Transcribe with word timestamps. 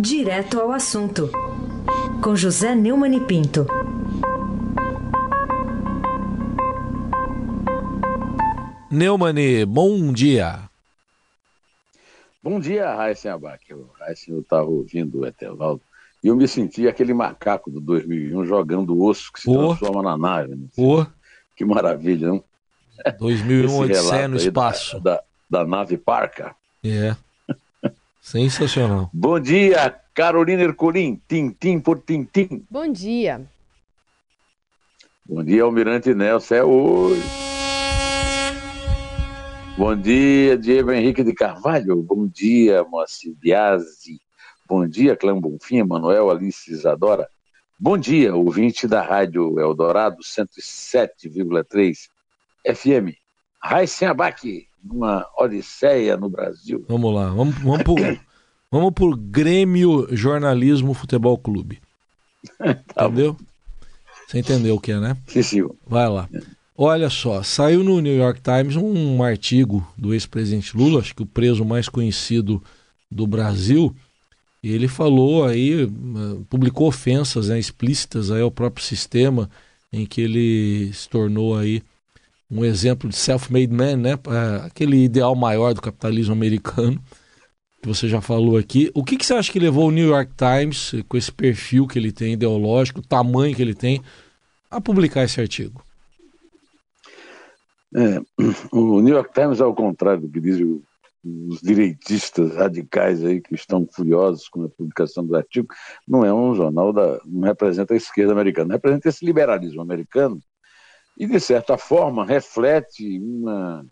Direto 0.00 0.60
ao 0.60 0.70
assunto, 0.70 1.28
com 2.22 2.36
José 2.36 2.72
Neumann 2.72 3.16
e 3.16 3.20
Pinto. 3.20 3.66
Neumani, 8.88 9.64
bom 9.64 10.12
dia. 10.12 10.70
Bom 12.40 12.60
dia, 12.60 12.94
Raíssen 12.94 13.32
Abac. 13.32 13.64
Raíssen, 13.98 14.34
eu 14.34 14.40
estava 14.40 14.68
ouvindo 14.68 15.22
o 15.22 15.26
Etevaldo 15.26 15.82
e 16.22 16.28
eu 16.28 16.36
me 16.36 16.46
senti 16.46 16.86
aquele 16.86 17.12
macaco 17.12 17.68
do 17.68 17.80
2001 17.80 18.44
jogando 18.46 19.02
osso 19.02 19.32
que 19.32 19.40
se 19.40 19.50
oh. 19.50 19.68
transforma 19.68 20.00
na 20.00 20.16
nave. 20.16 20.54
Né? 20.54 20.68
Oh. 20.76 21.04
Que 21.56 21.64
maravilha, 21.64 22.28
não? 22.28 22.44
2001 23.18 23.76
Odisseia 23.76 24.28
no 24.28 24.36
espaço. 24.36 25.00
Da, 25.00 25.16
da, 25.50 25.64
da, 25.64 25.66
nave 25.66 25.98
Parca. 25.98 26.54
É. 26.84 27.16
Sensacional. 28.30 29.08
Bom 29.10 29.40
dia, 29.40 29.98
Carolina 30.12 30.62
Ercolim, 30.62 31.18
tintim 31.26 31.80
por 31.80 31.98
tintim. 31.98 32.62
Bom 32.70 32.92
dia. 32.92 33.40
Bom 35.24 35.42
dia, 35.42 35.62
Almirante 35.62 36.12
Nelson, 36.12 36.54
é 36.54 36.62
hoje. 36.62 37.22
Bom 39.78 39.96
dia, 39.96 40.58
Diego 40.58 40.92
Henrique 40.92 41.24
de 41.24 41.32
Carvalho. 41.32 42.02
Bom 42.02 42.26
dia, 42.26 42.84
Moacir 42.84 43.34
Biasi. 43.34 44.20
Bom 44.68 44.86
dia, 44.86 45.16
Clã 45.16 45.40
Bonfim, 45.40 45.82
Manuel 45.84 46.28
Alice 46.28 46.70
Isadora. 46.70 47.26
Bom 47.80 47.96
dia, 47.96 48.36
ouvinte 48.36 48.86
da 48.86 49.00
Rádio 49.00 49.58
Eldorado 49.58 50.18
107,3 50.18 52.10
FM. 52.66 53.16
Raíssen 53.64 54.08
Abac, 54.08 54.67
uma 54.84 55.26
odisseia 55.38 56.16
no 56.16 56.28
Brasil. 56.28 56.84
Vamos 56.88 57.14
lá, 57.14 57.30
vamos, 57.30 57.54
vamos 57.56 57.82
pro, 57.82 57.94
vamos 58.70 58.92
pro 58.92 59.16
Grêmio 59.16 60.08
Jornalismo 60.14 60.94
Futebol 60.94 61.38
Clube. 61.38 61.80
tá 62.58 63.06
entendeu? 63.06 63.34
Bom. 63.34 63.44
Você 64.26 64.38
entendeu 64.38 64.74
o 64.74 64.80
que 64.80 64.92
é, 64.92 65.00
né? 65.00 65.16
Sim, 65.26 65.42
sim. 65.42 65.68
Vai 65.86 66.08
lá. 66.08 66.28
Olha 66.76 67.10
só, 67.10 67.42
saiu 67.42 67.82
no 67.82 68.00
New 68.00 68.16
York 68.16 68.40
Times 68.40 68.76
um 68.76 69.22
artigo 69.22 69.86
do 69.96 70.12
ex-presidente 70.12 70.76
Lula, 70.76 71.00
acho 71.00 71.14
que 71.14 71.22
o 71.22 71.26
preso 71.26 71.64
mais 71.64 71.88
conhecido 71.88 72.62
do 73.10 73.26
Brasil. 73.26 73.94
E 74.62 74.70
ele 74.70 74.86
falou 74.86 75.44
aí, 75.44 75.84
eh, 75.84 75.88
publicou 76.48 76.88
ofensas 76.88 77.48
né, 77.48 77.58
explícitas 77.58 78.30
aí 78.30 78.42
ao 78.42 78.50
próprio 78.50 78.84
sistema, 78.84 79.50
em 79.92 80.04
que 80.04 80.20
ele 80.20 80.92
se 80.92 81.08
tornou 81.08 81.56
aí 81.56 81.82
um 82.50 82.64
exemplo 82.64 83.08
de 83.08 83.16
self-made 83.16 83.72
man, 83.72 83.96
né? 83.96 84.12
É, 84.12 84.66
aquele 84.66 85.04
ideal 85.04 85.34
maior 85.36 85.74
do 85.74 85.82
capitalismo 85.82 86.32
americano, 86.32 87.00
que 87.82 87.88
você 87.88 88.08
já 88.08 88.20
falou 88.20 88.56
aqui. 88.56 88.90
O 88.94 89.04
que, 89.04 89.16
que 89.16 89.26
você 89.26 89.34
acha 89.34 89.52
que 89.52 89.58
levou 89.58 89.88
o 89.88 89.90
New 89.90 90.08
York 90.08 90.32
Times, 90.36 90.94
com 91.08 91.16
esse 91.16 91.30
perfil 91.30 91.86
que 91.86 91.98
ele 91.98 92.10
tem 92.10 92.32
ideológico, 92.32 93.00
o 93.00 93.06
tamanho 93.06 93.54
que 93.54 93.62
ele 93.62 93.74
tem, 93.74 94.02
a 94.70 94.80
publicar 94.80 95.24
esse 95.24 95.40
artigo? 95.40 95.82
É, 97.94 98.20
o 98.72 99.00
New 99.00 99.14
York 99.14 99.32
Times, 99.32 99.60
ao 99.60 99.74
contrário 99.74 100.22
do 100.22 100.28
que 100.28 100.40
dizem 100.40 100.82
os 101.24 101.60
direitistas 101.60 102.54
radicais 102.54 103.24
aí 103.24 103.40
que 103.40 103.54
estão 103.54 103.86
furiosos 103.90 104.48
com 104.48 104.64
a 104.64 104.68
publicação 104.68 105.26
do 105.26 105.36
artigo, 105.36 105.68
não 106.06 106.24
é 106.24 106.32
um 106.32 106.54
jornal 106.54 106.92
da, 106.92 107.20
não 107.26 107.42
representa 107.42 107.92
a 107.92 107.96
esquerda 107.96 108.32
americana, 108.32 108.74
representa 108.74 109.08
esse 109.08 109.24
liberalismo 109.24 109.82
americano 109.82 110.40
e 111.18 111.26
de 111.26 111.40
certa 111.40 111.76
forma 111.76 112.24
reflete 112.24 113.18
uma 113.18 113.84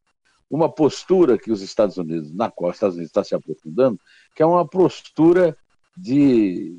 uma 0.49 0.73
postura 0.73 1.37
que 1.37 1.51
os 1.51 1.61
Estados 1.61 1.97
Unidos, 1.97 2.33
na 2.33 2.49
qual 2.49 2.71
os 2.71 2.77
Estados 2.77 2.95
Unidos 2.95 3.11
está 3.11 3.25
se 3.25 3.35
aprofundando, 3.35 3.99
que 4.33 4.43
é 4.43 4.47
uma 4.47 4.65
postura 4.65 5.57
de 5.97 6.73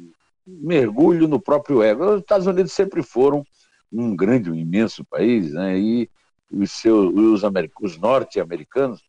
mergulho 0.46 1.28
no 1.28 1.40
próprio 1.40 1.84
ego. 1.84 2.14
Os 2.14 2.22
Estados 2.22 2.48
Unidos 2.48 2.72
sempre 2.72 3.04
foram 3.04 3.46
um 3.92 4.16
grande, 4.16 4.50
um 4.50 4.56
imenso 4.56 5.04
país, 5.04 5.52
né? 5.52 5.78
E 5.78 6.10
os, 6.50 6.72
seus, 6.72 7.14
os, 7.14 7.42
os 7.82 7.98
norte-americanos 7.98 9.04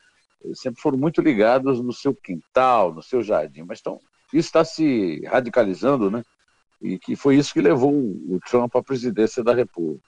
eh, 0.45 0.55
sempre 0.55 0.81
foram 0.81 0.99
muito 0.99 1.21
ligados 1.21 1.81
no 1.81 1.93
seu 1.93 2.13
quintal, 2.13 2.93
no 2.93 3.03
seu 3.03 3.23
jardim, 3.23 3.63
mas 3.63 3.79
estão, 3.79 4.01
isso 4.33 4.49
está 4.49 4.65
se 4.65 5.23
radicalizando, 5.27 6.11
né? 6.11 6.23
E 6.83 6.99
que 6.99 7.15
foi 7.15 7.37
isso 7.37 7.53
que 7.53 7.61
levou 7.61 7.93
o 7.93 8.41
Trump 8.49 8.75
à 8.75 8.83
presidência 8.83 9.43
da 9.43 9.55
República. 9.55 10.03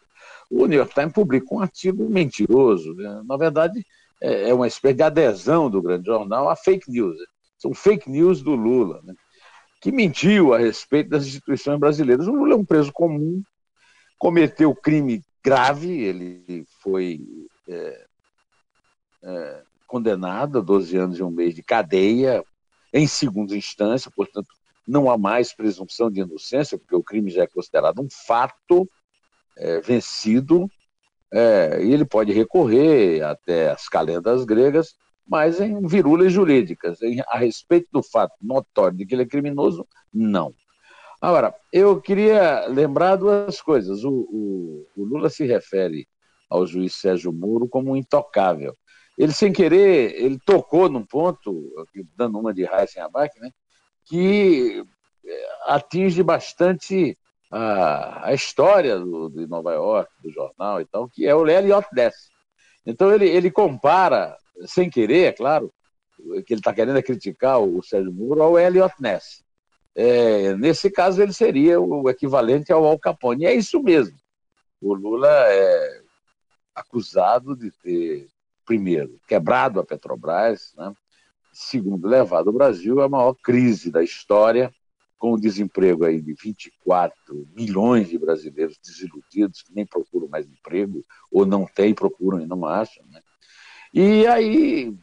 O 0.50 0.66
New 0.66 0.78
York 0.78 0.92
Times 0.92 1.12
publicou 1.12 1.58
um 1.58 1.62
artigo 1.62 2.08
mentiroso, 2.08 2.92
né? 2.94 3.22
na 3.24 3.36
verdade 3.36 3.84
é, 4.20 4.50
é 4.50 4.54
uma 4.54 4.66
espécie 4.66 4.96
de 4.96 5.02
adesão 5.02 5.70
do 5.70 5.80
grande 5.80 6.06
jornal 6.06 6.48
a 6.48 6.56
fake 6.56 6.90
news. 6.90 7.16
Né? 7.16 7.24
São 7.56 7.72
fake 7.72 8.10
news 8.10 8.42
do 8.42 8.54
Lula, 8.54 9.00
né? 9.04 9.14
que 9.80 9.92
mentiu 9.92 10.52
a 10.52 10.58
respeito 10.58 11.08
das 11.08 11.24
instituições 11.24 11.78
brasileiras. 11.78 12.26
O 12.26 12.32
Lula 12.32 12.54
é 12.54 12.56
um 12.56 12.64
preso 12.64 12.92
comum, 12.92 13.42
cometeu 14.18 14.74
crime 14.74 15.22
grave, 15.42 15.90
ele 16.02 16.66
foi 16.82 17.20
é, 17.66 18.06
é, 19.22 19.62
condenado 19.86 20.58
a 20.58 20.60
12 20.60 20.96
anos 20.96 21.18
e 21.18 21.22
um 21.22 21.30
mês 21.30 21.54
de 21.54 21.62
cadeia 21.62 22.44
em 22.92 23.06
segunda 23.06 23.56
instância, 23.56 24.10
portanto, 24.14 24.48
não 24.86 25.10
há 25.10 25.16
mais 25.16 25.54
presunção 25.54 26.10
de 26.10 26.20
inocência, 26.20 26.76
porque 26.76 26.96
o 26.96 27.02
crime 27.02 27.30
já 27.30 27.44
é 27.44 27.46
considerado 27.46 28.00
um 28.00 28.08
fato 28.26 28.88
é, 29.60 29.81
vencido, 29.81 30.69
é, 31.32 31.78
ele 31.81 32.04
pode 32.04 32.32
recorrer 32.32 33.22
até 33.22 33.71
as 33.71 33.88
calendas 33.88 34.44
gregas, 34.44 34.94
mas 35.28 35.60
em 35.60 35.87
virulas 35.87 36.32
jurídicas. 36.32 37.00
Em, 37.03 37.21
a 37.28 37.37
respeito 37.37 37.88
do 37.93 38.03
fato 38.03 38.34
notório 38.41 38.97
de 38.97 39.06
que 39.06 39.15
ele 39.15 39.22
é 39.22 39.26
criminoso, 39.26 39.87
não. 40.12 40.53
Agora, 41.21 41.54
eu 41.71 42.00
queria 42.00 42.66
lembrar 42.66 43.16
duas 43.16 43.60
coisas. 43.60 44.03
O, 44.04 44.10
o, 44.10 44.87
o, 44.97 45.04
Lula 45.04 45.28
se 45.28 45.44
refere 45.44 46.09
ao 46.48 46.66
juiz 46.66 46.94
Sérgio 46.94 47.32
Moro 47.32 47.69
como 47.69 47.92
um 47.92 47.97
intocável. 47.97 48.75
Ele, 49.19 49.32
sem 49.32 49.53
querer, 49.53 50.15
ele 50.19 50.38
tocou 50.44 50.88
num 50.88 51.04
ponto, 51.04 51.71
dando 52.16 52.38
uma 52.38 52.54
de 52.54 52.62
Heisen 52.62 53.03
Abac, 53.03 53.38
né, 53.38 53.50
que 54.06 54.82
é, 55.27 55.48
atinge 55.66 56.22
bastante 56.22 57.19
a, 57.50 58.28
a 58.28 58.34
história 58.34 58.98
do, 58.98 59.28
de 59.28 59.46
Nova 59.46 59.72
York, 59.72 60.10
do 60.22 60.30
jornal 60.30 60.80
e 60.80 60.84
tal, 60.84 61.08
que 61.08 61.26
é 61.26 61.34
o 61.34 61.46
Elliot 61.46 61.86
Ness. 61.92 62.30
Então, 62.86 63.12
ele, 63.12 63.28
ele 63.28 63.50
compara, 63.50 64.36
sem 64.66 64.88
querer, 64.88 65.24
é 65.24 65.32
claro, 65.32 65.72
que 66.46 66.52
ele 66.52 66.60
está 66.60 66.72
querendo 66.72 67.02
criticar 67.02 67.60
o 67.60 67.82
Sérgio 67.82 68.12
Moro 68.12 68.42
ao 68.42 68.58
Elliot 68.58 68.94
Ness. 69.00 69.42
É, 69.94 70.54
nesse 70.54 70.90
caso, 70.90 71.20
ele 71.20 71.32
seria 71.32 71.80
o 71.80 72.08
equivalente 72.08 72.72
ao 72.72 72.84
Al 72.84 72.98
Capone. 72.98 73.42
E 73.42 73.46
é 73.46 73.54
isso 73.54 73.82
mesmo. 73.82 74.16
O 74.80 74.94
Lula 74.94 75.28
é 75.28 76.02
acusado 76.74 77.56
de 77.56 77.70
ter, 77.82 78.28
primeiro, 78.64 79.18
quebrado 79.26 79.80
a 79.80 79.84
Petrobras, 79.84 80.72
né? 80.76 80.92
segundo, 81.52 82.08
levado 82.08 82.48
o 82.48 82.52
Brasil 82.52 83.00
à 83.00 83.08
maior 83.08 83.34
crise 83.34 83.90
da 83.90 84.02
história, 84.02 84.72
com 85.20 85.34
o 85.34 85.41
desemprego 85.41 86.06
aí 86.06 86.19
de 86.19 86.32
24 86.32 87.47
milhões 87.54 88.08
de 88.08 88.19
brasileiros 88.19 88.81
desiludidos, 88.82 89.60
que 89.60 89.72
nem 89.75 89.84
procuram 89.84 90.26
mais 90.26 90.48
emprego, 90.48 91.04
ou 91.31 91.44
não 91.44 91.66
têm, 91.66 91.94
procuram 91.94 92.41
e 92.41 92.47
não 92.47 92.64
acham. 92.64 93.04
Né? 93.10 93.20
E 93.92 94.26
aí 94.26 94.97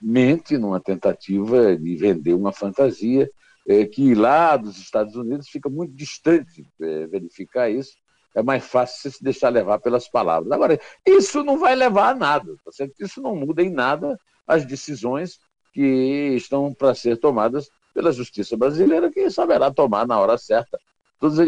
mente 0.00 0.58
numa 0.58 0.78
tentativa 0.78 1.74
de 1.74 1.96
vender 1.96 2.34
uma 2.34 2.52
fantasia 2.52 3.30
é, 3.66 3.86
que 3.86 4.14
lá 4.14 4.58
dos 4.58 4.76
Estados 4.76 5.16
Unidos 5.16 5.48
fica 5.48 5.70
muito 5.70 5.94
distante 5.94 6.68
é, 6.78 7.06
verificar 7.06 7.70
isso. 7.70 7.96
É 8.34 8.42
mais 8.42 8.64
fácil 8.64 9.10
se 9.10 9.24
deixar 9.24 9.48
levar 9.48 9.78
pelas 9.78 10.06
palavras. 10.06 10.52
Agora, 10.52 10.78
isso 11.06 11.42
não 11.42 11.58
vai 11.58 11.74
levar 11.74 12.10
a 12.10 12.14
nada, 12.14 12.54
tá 12.62 12.72
certo? 12.72 12.94
isso 13.00 13.22
não 13.22 13.34
muda 13.34 13.62
em 13.62 13.70
nada 13.70 14.18
as 14.46 14.66
decisões 14.66 15.38
que 15.72 16.34
estão 16.36 16.74
para 16.74 16.94
ser 16.94 17.16
tomadas 17.16 17.70
pela 17.92 18.12
justiça 18.12 18.56
brasileira, 18.56 19.10
que 19.10 19.30
saberá 19.30 19.70
tomar 19.70 20.06
na 20.06 20.18
hora 20.18 20.38
certa. 20.38 20.78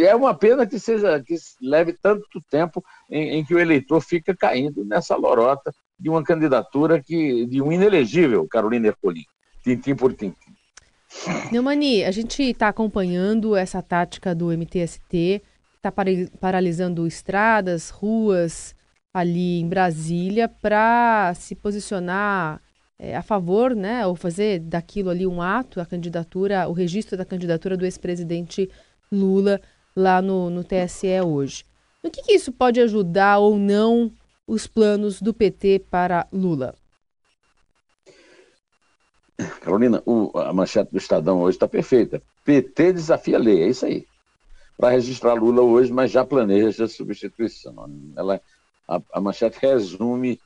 É 0.07 0.15
uma 0.15 0.35
pena 0.35 0.67
que 0.67 0.79
seja 0.79 1.21
que 1.21 1.35
leve 1.61 1.93
tanto 1.95 2.41
tempo 2.49 2.85
em, 3.11 3.39
em 3.39 3.45
que 3.45 3.55
o 3.55 3.59
eleitor 3.59 4.01
fica 4.01 4.35
caindo 4.35 4.85
nessa 4.85 5.17
lorota 5.17 5.73
de 5.99 6.09
uma 6.09 6.23
candidatura 6.23 7.03
que 7.03 7.47
de 7.47 7.61
um 7.61 7.73
inelegível 7.73 8.47
Carolina 8.49 8.89
Ercolim, 8.89 9.25
tintim 9.63 9.97
por 9.97 10.13
tintim. 10.13 10.55
Neumani, 11.51 12.05
a 12.05 12.11
gente 12.11 12.43
está 12.43 12.69
acompanhando 12.69 13.57
essa 13.57 13.83
tática 13.83 14.35
do 14.35 14.53
MTST, 14.53 15.43
está 15.77 15.93
paralisando 16.41 17.07
estradas, 17.07 17.91
ruas 17.91 18.75
ali 19.13 19.61
em 19.61 19.69
Brasília 19.69 20.49
para 20.49 21.33
se 21.35 21.55
posicionar 21.55 22.61
é, 22.99 23.17
a 23.17 23.23
favor, 23.23 23.75
né, 23.75 24.07
ou 24.07 24.15
fazer 24.15 24.61
daquilo 24.61 25.11
ali 25.11 25.27
um 25.27 25.43
ato, 25.43 25.81
a 25.81 25.87
candidatura, 25.87 26.69
o 26.69 26.73
registro 26.73 27.17
da 27.17 27.25
candidatura 27.25 27.77
do 27.77 27.85
ex-presidente 27.85 28.71
Lula 29.11 29.61
lá 29.97 30.23
no, 30.23 30.51
no 30.51 30.65
TSE 30.65 31.21
hoje. 31.21 31.65
O 32.03 32.11
que, 32.11 32.23
que 32.23 32.35
isso 32.35 32.53
pode 32.53 32.81
ajudar 32.81 33.39
ou 33.39 33.57
não 33.59 34.13
os 34.47 34.67
planos 34.67 35.21
do 35.21 35.33
PT 35.33 35.87
para 35.91 36.27
Lula? 36.33 36.75
Carolina, 39.61 40.03
o, 40.07 40.31
a 40.39 40.53
manchete 40.53 40.93
do 40.93 40.99
Estadão 40.99 41.41
hoje 41.41 41.57
está 41.57 41.67
perfeita. 41.67 42.23
PT 42.45 42.93
desafia 42.93 43.37
a 43.37 43.41
lei, 43.41 43.63
é 43.63 43.69
isso 43.69 43.87
aí. 43.87 44.07
Para 44.77 44.91
registrar 44.91 45.35
Lula 45.35 45.63
hoje, 45.63 45.93
mas 45.93 46.11
já 46.11 46.25
planeja 46.25 46.85
a 46.85 46.89
substituição. 46.89 47.75
Ela, 48.17 48.41
a, 48.87 49.01
a 49.13 49.21
manchete 49.21 49.59
resume 49.61 50.39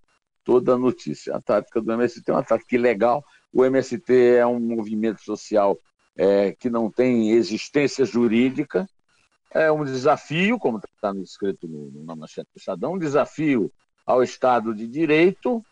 toda 0.49 0.73
a 0.73 0.79
notícia. 0.79 1.37
A 1.37 1.43
tática 1.43 1.79
do 1.79 1.93
MST 1.93 2.23
é 2.31 2.33
uma 2.33 2.43
tática 2.43 2.75
ilegal. 2.75 3.23
O 3.53 3.67
MST 3.67 4.11
é 4.39 4.47
um 4.47 4.59
movimento 4.59 5.23
social 5.23 5.77
é, 6.17 6.53
que 6.53 6.71
não 6.71 6.91
tem 6.91 7.33
existência 7.33 8.03
jurídica. 8.07 8.89
É 9.53 9.71
um 9.71 9.85
desafio, 9.85 10.59
como 10.59 10.79
está 10.79 11.13
escrito 11.17 11.69
no, 11.69 12.03
na 12.03 12.17
manchete 12.17 12.49
do 12.55 12.59
Estadão, 12.59 12.95
um 12.95 12.99
desafio 12.99 13.71
ao 14.07 14.23
Estado 14.23 14.75
de 14.75 14.89
Direito 14.89 15.63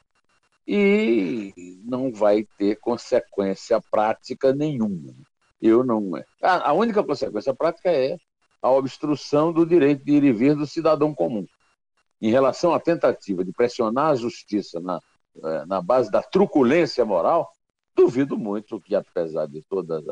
e 0.69 1.55
não 1.82 2.12
vai 2.12 2.46
ter 2.58 2.76
consequência 2.76 3.81
prática 3.90 4.52
nenhuma. 4.52 5.14
Eu 5.58 5.82
não. 5.84 6.11
A, 6.43 6.69
a 6.69 6.73
única 6.75 7.02
consequência 7.02 7.55
prática 7.55 7.90
é 7.90 8.19
a 8.61 8.70
obstrução 8.70 9.55
do 9.55 9.64
direito 9.64 10.05
de 10.05 10.12
ir 10.12 10.25
e 10.25 10.32
vir 10.32 10.55
do 10.55 10.67
cidadão 10.67 11.14
comum. 11.14 11.46
Em 12.20 12.30
relação 12.30 12.74
à 12.74 12.80
tentativa 12.80 13.44
de 13.44 13.52
pressionar 13.52 14.10
a 14.10 14.16
justiça 14.16 14.80
na, 14.80 15.00
é, 15.44 15.66
na 15.66 15.82
base 15.82 16.10
da 16.10 16.22
truculência 16.22 17.04
moral, 17.04 17.50
duvido 17.94 18.38
muito 18.38 18.80
que, 18.80 18.94
apesar 18.94 19.46
de 19.46 19.62
todos 19.62 20.02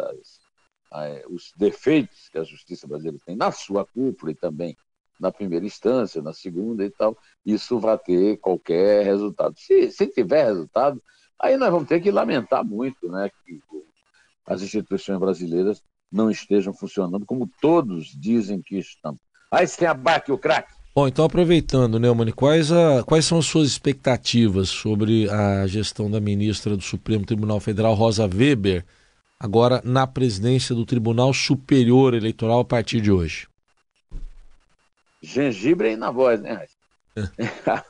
os 1.28 1.52
defeitos 1.56 2.28
que 2.28 2.38
a 2.38 2.44
justiça 2.44 2.86
brasileira 2.86 3.18
tem 3.24 3.36
na 3.36 3.50
sua 3.50 3.84
cúpula 3.84 4.32
e 4.32 4.34
também 4.34 4.76
na 5.18 5.30
primeira 5.30 5.64
instância, 5.64 6.20
na 6.20 6.32
segunda 6.32 6.84
e 6.84 6.90
tal, 6.90 7.16
isso 7.44 7.78
vai 7.78 7.96
ter 7.98 8.36
qualquer 8.38 9.04
resultado. 9.04 9.54
Se, 9.58 9.90
se 9.90 10.06
tiver 10.06 10.44
resultado, 10.44 11.02
aí 11.38 11.56
nós 11.56 11.70
vamos 11.70 11.88
ter 11.88 12.00
que 12.00 12.10
lamentar 12.10 12.64
muito 12.64 13.08
né, 13.08 13.30
que 13.44 13.60
as 14.46 14.62
instituições 14.62 15.18
brasileiras 15.18 15.82
não 16.10 16.30
estejam 16.30 16.72
funcionando 16.72 17.24
como 17.26 17.50
todos 17.60 18.06
dizem 18.06 18.62
que 18.62 18.78
estão. 18.78 19.18
Aí 19.50 19.66
se 19.66 19.86
abaque 19.86 20.30
o 20.30 20.38
craque. 20.38 20.74
Bom, 20.94 21.08
então 21.08 21.24
aproveitando, 21.24 21.98
Neumann, 21.98 22.30
quais, 22.30 22.70
a, 22.70 23.02
quais 23.02 23.24
são 23.24 23.38
as 23.38 23.46
suas 23.46 23.68
expectativas 23.68 24.68
sobre 24.68 25.28
a 25.28 25.66
gestão 25.66 26.08
da 26.10 26.20
ministra 26.20 26.76
do 26.76 26.82
Supremo 26.82 27.26
Tribunal 27.26 27.58
Federal, 27.58 27.94
Rosa 27.94 28.28
Weber, 28.32 28.84
agora 29.40 29.82
na 29.84 30.06
presidência 30.06 30.74
do 30.74 30.86
Tribunal 30.86 31.34
Superior 31.34 32.14
Eleitoral 32.14 32.60
a 32.60 32.64
partir 32.64 33.00
de 33.00 33.10
hoje? 33.10 33.48
gengibre 35.24 35.88
aí 35.88 35.96
na 35.96 36.10
voz, 36.10 36.40
né, 36.40 36.66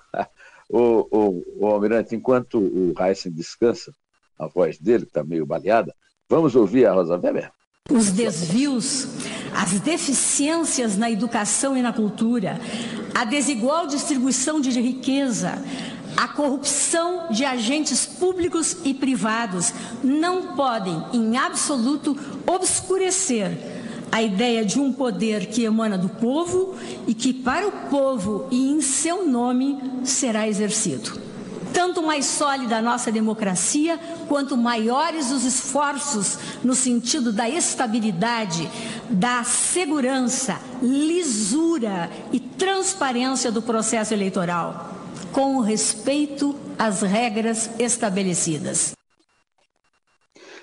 o, 0.71 1.07
o, 1.11 1.45
o 1.59 1.67
Almirante, 1.67 2.15
enquanto 2.15 2.59
o 2.59 2.95
Heisen 2.99 3.33
descansa, 3.33 3.93
a 4.39 4.47
voz 4.47 4.79
dele, 4.79 5.05
que 5.05 5.11
está 5.11 5.25
meio 5.25 5.45
baleada, 5.45 5.95
vamos 6.29 6.55
ouvir 6.55 6.87
a 6.87 6.93
Rosa 6.93 7.17
Weber? 7.17 7.51
Os 7.91 8.11
desvios, 8.11 9.09
as 9.53 9.79
deficiências 9.81 10.97
na 10.97 11.11
educação 11.11 11.77
e 11.77 11.83
na 11.83 11.93
cultura, 11.93 12.59
a 13.15 13.25
desigual 13.25 13.87
distribuição 13.87 14.61
de 14.61 14.71
riqueza, 14.81 15.63
a 16.17 16.29
corrupção 16.29 17.29
de 17.31 17.45
agentes 17.45 18.07
públicos 18.07 18.77
e 18.85 18.93
privados 18.93 19.73
não 20.03 20.55
podem, 20.55 21.03
em 21.13 21.37
absoluto, 21.37 22.17
obscurecer 22.47 23.57
a 24.11 24.23
ideia 24.23 24.65
de 24.65 24.79
um 24.79 24.93
poder 24.93 25.47
que 25.47 25.65
emana 25.65 25.99
do 25.99 26.09
povo 26.09 26.77
e 27.07 27.15
que, 27.15 27.33
para 27.33 27.67
o 27.67 27.73
povo 27.91 28.47
e 28.51 28.71
em 28.71 28.81
seu 28.81 29.27
nome, 29.27 29.79
será 30.05 30.47
exercido. 30.47 31.24
Tanto 31.75 32.03
mais 32.03 32.25
sólida 32.25 32.79
a 32.79 32.83
nossa 32.83 33.13
democracia, 33.13 33.99
quanto 34.29 34.57
maiores 34.57 35.31
os 35.31 35.45
esforços 35.45 36.39
no 36.63 36.75
sentido 36.75 37.33
da 37.33 37.51
estabilidade, 37.51 38.71
da 39.11 39.45
segurança, 39.45 40.61
lisura 40.81 42.09
e 42.33 42.41
transparência 42.41 43.51
do 43.53 43.61
processo 43.61 44.15
eleitoral, 44.15 44.95
com 45.33 45.59
respeito 45.59 46.55
às 46.79 47.03
regras 47.03 47.69
estabelecidas. 47.79 48.95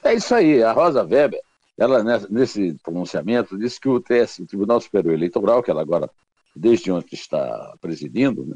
É 0.03 0.15
isso 0.15 0.33
aí, 0.33 0.63
a 0.63 0.71
Rosa 0.71 1.03
Weber 1.03 1.41
ela, 1.81 2.03
nesse 2.29 2.75
pronunciamento, 2.83 3.57
disse 3.57 3.79
que 3.79 3.89
o 3.89 3.99
TS, 3.99 4.39
o 4.39 4.45
Tribunal 4.45 4.79
Superior 4.79 5.15
Eleitoral, 5.15 5.63
que 5.63 5.71
ela 5.71 5.81
agora, 5.81 6.07
desde 6.55 6.91
ontem, 6.91 7.15
está 7.15 7.75
presidindo, 7.81 8.45
né, 8.45 8.55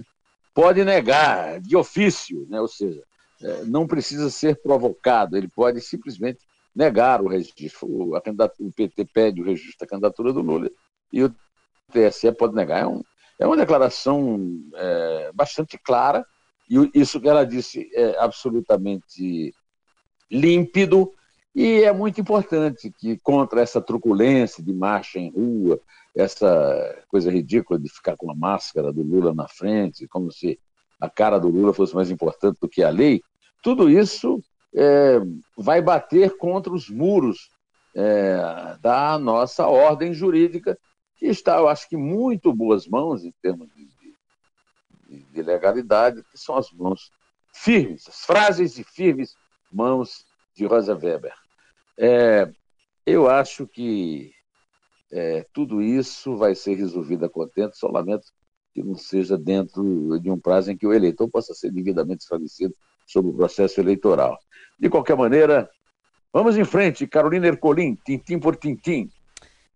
pode 0.56 0.86
negar 0.86 1.60
de 1.60 1.75
ofício, 1.75 2.48
né, 2.50 2.62
ou 2.62 2.68
seja, 2.68 3.04
é, 3.44 3.66
não 3.66 3.86
precisa 3.86 4.30
ser 4.30 4.62
provocado, 4.62 5.36
ele 5.36 5.50
pode 5.50 5.81
simplesmente 5.81 6.40
negar 6.74 7.22
o 7.22 7.28
registro. 7.28 7.86
O, 7.88 8.16
o 8.16 8.72
PT 8.72 9.06
pede 9.13 9.42
o 9.42 9.46
registro 9.46 9.80
da 9.81 9.88
candidatura 9.88 10.31
do 10.31 10.42
Lula 10.42 10.72
e 11.12 11.22
o 11.24 11.36
TSE 11.92 12.31
pode 12.31 12.56
negar. 12.56 12.84
É, 12.84 12.88
um, 12.88 13.04
é 13.38 13.46
uma 13.46 13.57
declaração 13.57 14.40
é, 14.74 15.31
bastante 15.34 15.78
clara, 15.78 16.25
e 16.69 16.90
isso 16.94 17.19
que 17.19 17.28
ela 17.28 17.46
disse 17.46 17.90
é 17.94 18.18
absolutamente 18.18 19.54
límpido 20.31 21.12
e 21.56 21.84
é 21.84 21.94
muito 21.94 22.19
importante 22.19 22.92
que, 22.92 23.18
contra 23.19 23.62
essa 23.62 23.80
truculência 23.80 24.62
de 24.62 24.74
marcha 24.74 25.18
em 25.18 25.31
rua, 25.31 25.80
essa 26.13 27.02
coisa 27.07 27.31
ridícula 27.31 27.80
de 27.80 27.88
ficar 27.88 28.18
com 28.18 28.30
a 28.30 28.36
máscara 28.36 28.92
do 28.92 29.02
Lula 29.02 29.34
na 29.34 29.48
frente, 29.48 30.06
como 30.06 30.30
se 30.30 30.60
a 31.00 31.10
cara 31.10 31.40
do 31.40 31.48
Lula 31.48 31.74
fosse 31.74 31.96
mais 31.96 32.12
importante 32.12 32.57
do 32.60 32.68
que 32.68 32.84
a 32.84 32.90
lei, 32.90 33.22
tudo 33.63 33.90
isso 33.90 34.44
é, 34.75 35.22
vai 35.57 35.81
bater 35.81 36.36
contra 36.36 36.74
os 36.74 36.90
muros 36.90 37.50
é, 37.96 38.78
da 38.81 39.18
nossa 39.18 39.66
ordem 39.66 40.13
jurídica, 40.13 40.78
que 41.16 41.25
está, 41.25 41.56
eu 41.57 41.69
acho 41.69 41.88
que, 41.88 41.96
muito 41.96 42.54
boas 42.54 42.86
mãos 42.86 43.24
em 43.24 43.34
termos 43.42 43.69
de, 43.74 43.88
de, 45.10 45.24
de 45.24 45.42
legalidade, 45.42 46.22
que 46.24 46.38
são 46.38 46.57
as 46.57 46.69
mãos 46.72 47.13
firmes, 47.54 48.10
as 48.10 48.25
frases 48.25 48.78
e 48.78 48.84
firmes 48.84 49.38
mãos 49.72 50.25
de 50.54 50.66
Rosa 50.66 50.94
Weber. 50.94 51.44
É, 51.97 52.50
eu 53.06 53.30
acho 53.30 53.68
que 53.68 54.31
é, 55.12 55.45
tudo 55.53 55.81
isso 55.81 56.36
vai 56.36 56.56
ser 56.56 56.75
resolvido 56.75 57.25
a 57.25 57.30
contento, 57.30 57.77
só 57.77 57.88
lamento 57.88 58.25
que 58.74 58.83
não 58.83 58.95
seja 58.95 59.38
dentro 59.38 60.19
de 60.19 60.30
um 60.30 60.38
prazo 60.38 60.71
em 60.71 60.77
que 60.77 60.86
o 60.86 60.94
eleitor 60.94 61.30
possa 61.30 61.53
ser 61.53 61.71
devidamente 61.71 62.24
esclarecido 62.24 62.74
sobre 63.07 63.31
o 63.31 63.33
processo 63.33 63.80
eleitoral. 63.80 64.38
De 64.77 64.89
qualquer 64.89 65.15
maneira, 65.15 65.69
vamos 66.33 66.57
em 66.57 66.65
frente. 66.65 67.07
Carolina 67.07 67.47
Ercolim, 67.47 67.97
tintim 68.06 68.38
por 68.38 68.57
tintim. 68.57 69.09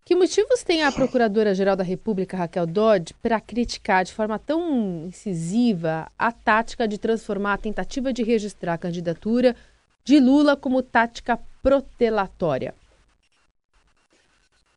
Que 0.04 0.16
motivos 0.16 0.64
tem 0.64 0.84
a 0.84 0.92
Procuradora-Geral 0.92 1.76
da 1.76 1.84
República, 1.84 2.36
Raquel 2.36 2.66
Dodge, 2.66 3.14
para 3.22 3.40
criticar 3.40 4.04
de 4.04 4.12
forma 4.12 4.40
tão 4.40 5.06
incisiva 5.06 6.12
a 6.18 6.32
tática 6.32 6.88
de 6.88 6.98
transformar 6.98 7.54
a 7.54 7.58
tentativa 7.58 8.12
de 8.12 8.24
registrar 8.24 8.74
a 8.74 8.78
candidatura 8.78 9.56
de 10.04 10.20
Lula 10.20 10.58
como 10.58 10.82
tática 10.82 11.40
protelatória. 11.62 12.74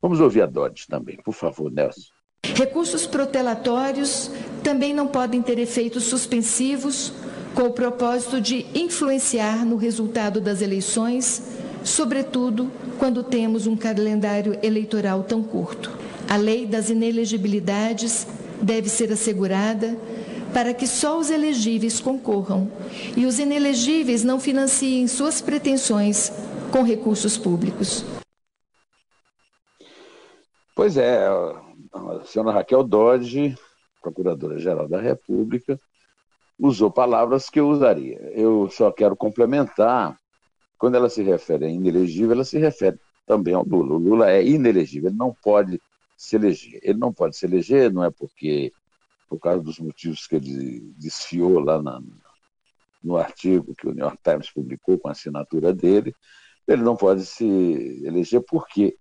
Vamos 0.01 0.21
ouvir 0.21 0.43
a 0.43 0.47
Dodge 0.47 0.87
também, 0.89 1.17
por 1.17 1.33
favor, 1.33 1.71
Nelson. 1.71 2.11
Recursos 2.45 3.07
protelatórios 3.07 4.31
também 4.65 4.93
não 4.93 5.07
podem 5.07 5.41
ter 5.41 5.59
efeitos 5.59 6.05
suspensivos 6.05 7.13
com 7.55 7.63
o 7.63 7.73
propósito 7.73 8.41
de 8.41 8.67
influenciar 8.75 9.65
no 9.65 9.77
resultado 9.77 10.41
das 10.41 10.61
eleições, 10.61 11.43
sobretudo 11.85 12.71
quando 12.99 13.23
temos 13.23 13.67
um 13.67 13.77
calendário 13.77 14.59
eleitoral 14.63 15.23
tão 15.23 15.43
curto. 15.43 15.91
A 16.29 16.37
lei 16.37 16.67
das 16.67 16.91
inelegibilidades 16.91 18.27
deve 18.61 18.89
ser 18.89 19.13
assegurada 19.13 19.97
para 20.53 20.75
que 20.75 20.87
só 20.87 21.19
os 21.19 21.31
elegíveis 21.31 22.01
concorram 22.01 22.71
e 23.17 23.25
os 23.25 23.39
inelegíveis 23.39 24.23
não 24.23 24.39
financiem 24.39 25.07
suas 25.07 25.41
pretensões 25.41 26.33
com 26.73 26.83
recursos 26.83 27.37
públicos. 27.37 28.03
Pois 30.75 30.97
é, 30.97 31.29
a 31.93 32.25
senhora 32.25 32.53
Raquel 32.53 32.83
Dodge, 32.83 33.55
Procuradora-Geral 34.01 34.89
da 34.89 35.01
República, 35.01 35.79
usou 36.59 36.91
palavras 36.91 37.51
que 37.51 37.61
eu 37.61 37.69
usaria. 37.69 38.19
Eu 38.33 38.71
só 38.71 38.91
quero 38.91 39.15
complementar, 39.15 40.17
quando 40.79 40.95
ela 40.95 41.11
se 41.11 41.23
refere 41.23 41.67
a 41.67 41.69
inelegível, 41.69 42.33
ela 42.33 42.45
se 42.45 42.59
refere 42.59 42.99
também 43.27 43.53
ao 43.53 43.65
Lula. 43.65 43.95
O 43.95 43.99
Lula 43.99 44.31
é 44.31 44.45
inelegível, 44.45 45.11
ele 45.11 45.19
não 45.19 45.37
pode 45.43 45.79
se 46.17 46.37
eleger. 46.37 46.81
Ele 46.83 46.99
não 46.99 47.13
pode 47.13 47.37
se 47.37 47.45
eleger, 47.45 47.93
não 47.93 48.03
é 48.03 48.11
porque, 48.11 48.73
por 49.29 49.39
causa 49.39 49.63
dos 49.63 49.79
motivos 49.79 50.27
que 50.27 50.37
ele 50.37 50.95
desfiou 50.97 51.61
lá 51.61 51.83
na, 51.83 52.01
no 53.05 53.19
artigo 53.19 53.75
que 53.75 53.87
o 53.87 53.93
New 53.93 54.05
York 54.05 54.19
Times 54.23 54.51
publicou 54.51 54.99
com 54.99 55.09
a 55.09 55.13
assinatura 55.13 55.73
dele, 55.73 56.15
ele 56.67 56.83
não 56.83 56.97
pode 56.97 57.27
se 57.27 57.45
eleger 58.05 58.43
porque 58.47 58.97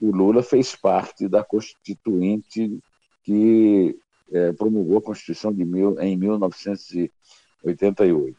o 0.00 0.10
Lula 0.10 0.42
fez 0.42 0.74
parte 0.74 1.28
da 1.28 1.44
constituinte 1.44 2.80
que 3.22 3.94
é, 4.32 4.52
promulgou 4.52 4.98
a 4.98 5.02
Constituição 5.02 5.52
de 5.52 5.64
mil, 5.64 6.00
em 6.00 6.16
1988. 6.16 8.38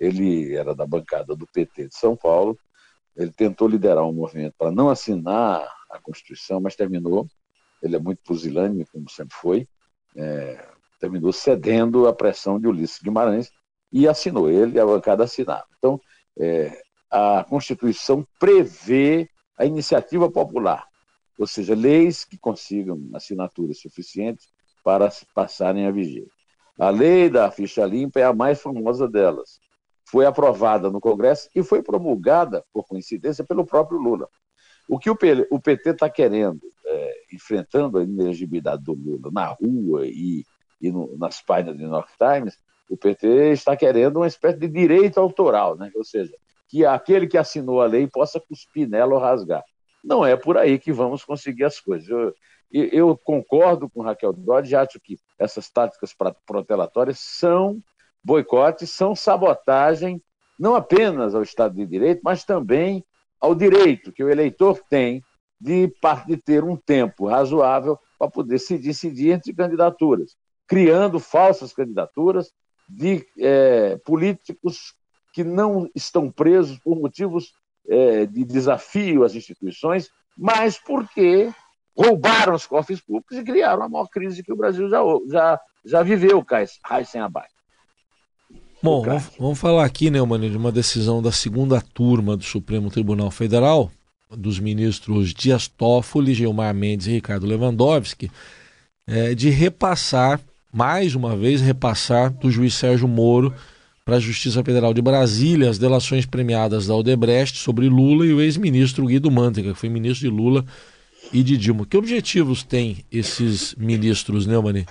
ele 0.00 0.54
era 0.54 0.74
da 0.74 0.86
bancada 0.86 1.36
do 1.36 1.46
PT 1.46 1.88
de 1.88 1.94
São 1.94 2.16
Paulo, 2.16 2.58
ele 3.16 3.30
tentou 3.30 3.68
liderar 3.68 4.04
um 4.04 4.12
movimento 4.12 4.54
para 4.58 4.72
não 4.72 4.90
assinar 4.90 5.64
a 5.90 6.00
Constituição, 6.00 6.60
mas 6.60 6.74
terminou, 6.74 7.28
ele 7.82 7.94
é 7.94 7.98
muito 7.98 8.22
pusilânime, 8.24 8.86
como 8.90 9.10
sempre 9.10 9.36
foi, 9.36 9.68
é, 10.16 10.66
terminou 10.98 11.30
cedendo 11.32 12.08
à 12.08 12.12
pressão 12.12 12.58
de 12.58 12.66
Ulisses 12.66 13.00
Guimarães 13.02 13.52
e 13.92 14.08
assinou, 14.08 14.50
ele 14.50 14.80
a 14.80 14.86
bancada 14.86 15.24
assinaram. 15.24 15.66
Então, 15.78 16.00
é, 16.38 16.82
a 17.12 17.44
Constituição 17.44 18.26
prevê 18.40 19.28
a 19.58 19.66
iniciativa 19.66 20.30
popular, 20.30 20.86
ou 21.38 21.46
seja, 21.46 21.74
leis 21.74 22.24
que 22.24 22.38
consigam 22.38 23.10
assinaturas 23.12 23.78
suficientes 23.78 24.48
para 24.82 25.10
passarem 25.34 25.86
a 25.86 25.90
vigia. 25.90 26.26
A 26.78 26.88
lei 26.88 27.28
da 27.28 27.50
ficha 27.50 27.84
limpa 27.84 28.18
é 28.18 28.24
a 28.24 28.32
mais 28.32 28.62
famosa 28.62 29.06
delas. 29.06 29.60
Foi 30.06 30.24
aprovada 30.24 30.90
no 30.90 31.00
Congresso 31.00 31.50
e 31.54 31.62
foi 31.62 31.82
promulgada, 31.82 32.64
por 32.72 32.84
coincidência, 32.84 33.44
pelo 33.44 33.66
próprio 33.66 33.98
Lula. 33.98 34.28
O 34.88 34.98
que 34.98 35.10
o 35.10 35.16
PT 35.16 35.90
está 35.90 36.08
querendo, 36.08 36.60
é, 36.86 37.14
enfrentando 37.32 37.98
a 37.98 38.02
inelegibilidade 38.02 38.82
do 38.82 38.94
Lula 38.94 39.30
na 39.30 39.46
rua 39.46 40.06
e, 40.06 40.44
e 40.80 40.90
no, 40.90 41.16
nas 41.18 41.42
páginas 41.42 41.76
do 41.76 41.82
New 41.82 41.92
York 41.92 42.10
Times, 42.18 42.58
o 42.88 42.96
PT 42.96 43.52
está 43.52 43.76
querendo 43.76 44.16
uma 44.16 44.26
espécie 44.26 44.58
de 44.58 44.68
direito 44.68 45.20
autoral, 45.20 45.76
né? 45.76 45.90
ou 45.94 46.04
seja, 46.04 46.34
que 46.72 46.86
aquele 46.86 47.26
que 47.26 47.36
assinou 47.36 47.82
a 47.82 47.86
lei 47.86 48.06
possa 48.06 48.40
cuspir 48.40 48.88
nela 48.88 49.12
ou 49.12 49.20
rasgar. 49.20 49.62
Não 50.02 50.24
é 50.24 50.34
por 50.34 50.56
aí 50.56 50.78
que 50.78 50.90
vamos 50.90 51.22
conseguir 51.22 51.64
as 51.64 51.78
coisas. 51.78 52.08
Eu, 52.08 52.34
eu 52.72 53.14
concordo 53.14 53.90
com 53.90 54.00
Raquel 54.00 54.32
Dodge, 54.32 54.74
acho 54.74 54.98
que 54.98 55.18
essas 55.38 55.68
táticas 55.68 56.16
protelatórias 56.46 57.18
são 57.18 57.78
boicote, 58.24 58.86
são 58.86 59.14
sabotagem, 59.14 60.22
não 60.58 60.74
apenas 60.74 61.34
ao 61.34 61.42
Estado 61.42 61.74
de 61.74 61.84
Direito, 61.84 62.22
mas 62.24 62.42
também 62.42 63.04
ao 63.38 63.54
direito 63.54 64.10
que 64.10 64.24
o 64.24 64.30
eleitor 64.30 64.80
tem 64.88 65.22
de, 65.60 65.92
de 66.26 66.36
ter 66.38 66.64
um 66.64 66.74
tempo 66.74 67.28
razoável 67.28 67.98
para 68.18 68.30
poder 68.30 68.58
se 68.58 68.78
decidir 68.78 69.32
entre 69.32 69.52
candidaturas, 69.52 70.36
criando 70.66 71.20
falsas 71.20 71.74
candidaturas 71.74 72.50
de 72.88 73.26
é, 73.38 73.98
políticos 74.06 74.94
que 75.32 75.42
não 75.42 75.88
estão 75.94 76.30
presos 76.30 76.78
por 76.78 76.96
motivos 76.96 77.52
é, 77.88 78.26
de 78.26 78.44
desafio 78.44 79.24
às 79.24 79.34
instituições, 79.34 80.08
mas 80.36 80.78
porque 80.78 81.50
roubaram 81.96 82.54
os 82.54 82.66
cofres 82.66 83.00
públicos 83.00 83.36
e 83.36 83.44
criaram 83.44 83.82
a 83.82 83.88
maior 83.88 84.06
crise 84.08 84.42
que 84.42 84.52
o 84.52 84.56
Brasil 84.56 84.88
já, 84.88 85.00
já, 85.30 85.60
já 85.84 86.02
viveu, 86.02 86.44
Raíssen 86.84 87.20
Abai. 87.20 87.46
Bom, 88.82 89.02
vamos, 89.02 89.30
vamos, 89.38 89.58
falar 89.60 89.84
aqui, 89.84 90.10
Neumann, 90.10 90.50
de 90.50 90.56
uma 90.56 90.72
decisão 90.72 91.22
da 91.22 91.30
segunda 91.30 91.80
turma 91.80 92.36
do 92.36 92.42
Supremo 92.42 92.90
Tribunal 92.90 93.30
Federal, 93.30 93.92
dos 94.28 94.58
ministros 94.58 95.32
Dias 95.32 95.68
Toffoli, 95.68 96.34
Gilmar 96.34 96.74
Mendes 96.74 97.06
e 97.06 97.12
Ricardo 97.12 97.46
Lewandowski, 97.46 98.30
é, 99.06 99.34
de 99.34 99.50
repassar, 99.50 100.40
mais 100.72 101.14
uma 101.14 101.36
vez, 101.36 101.60
repassar 101.60 102.30
do 102.30 102.50
juiz 102.50 102.74
Sérgio 102.74 103.06
Moro 103.06 103.54
para 104.04 104.16
a 104.16 104.20
Justiça 104.20 104.64
Federal 104.64 104.92
de 104.92 105.00
Brasília 105.00 105.70
as 105.70 105.78
delações 105.78 106.26
premiadas 106.26 106.86
da 106.86 106.94
Odebrecht 106.94 107.58
sobre 107.58 107.88
Lula 107.88 108.26
e 108.26 108.34
o 108.34 108.40
ex-ministro 108.40 109.06
Guido 109.06 109.30
Mantega, 109.30 109.72
que 109.72 109.78
foi 109.78 109.88
ministro 109.88 110.28
de 110.28 110.34
Lula 110.34 110.64
e 111.32 111.42
de 111.42 111.56
Dilma. 111.56 111.86
Que 111.86 111.96
objetivos 111.96 112.62
têm 112.62 113.04
esses 113.10 113.74
ministros, 113.76 114.46
Neumann? 114.46 114.84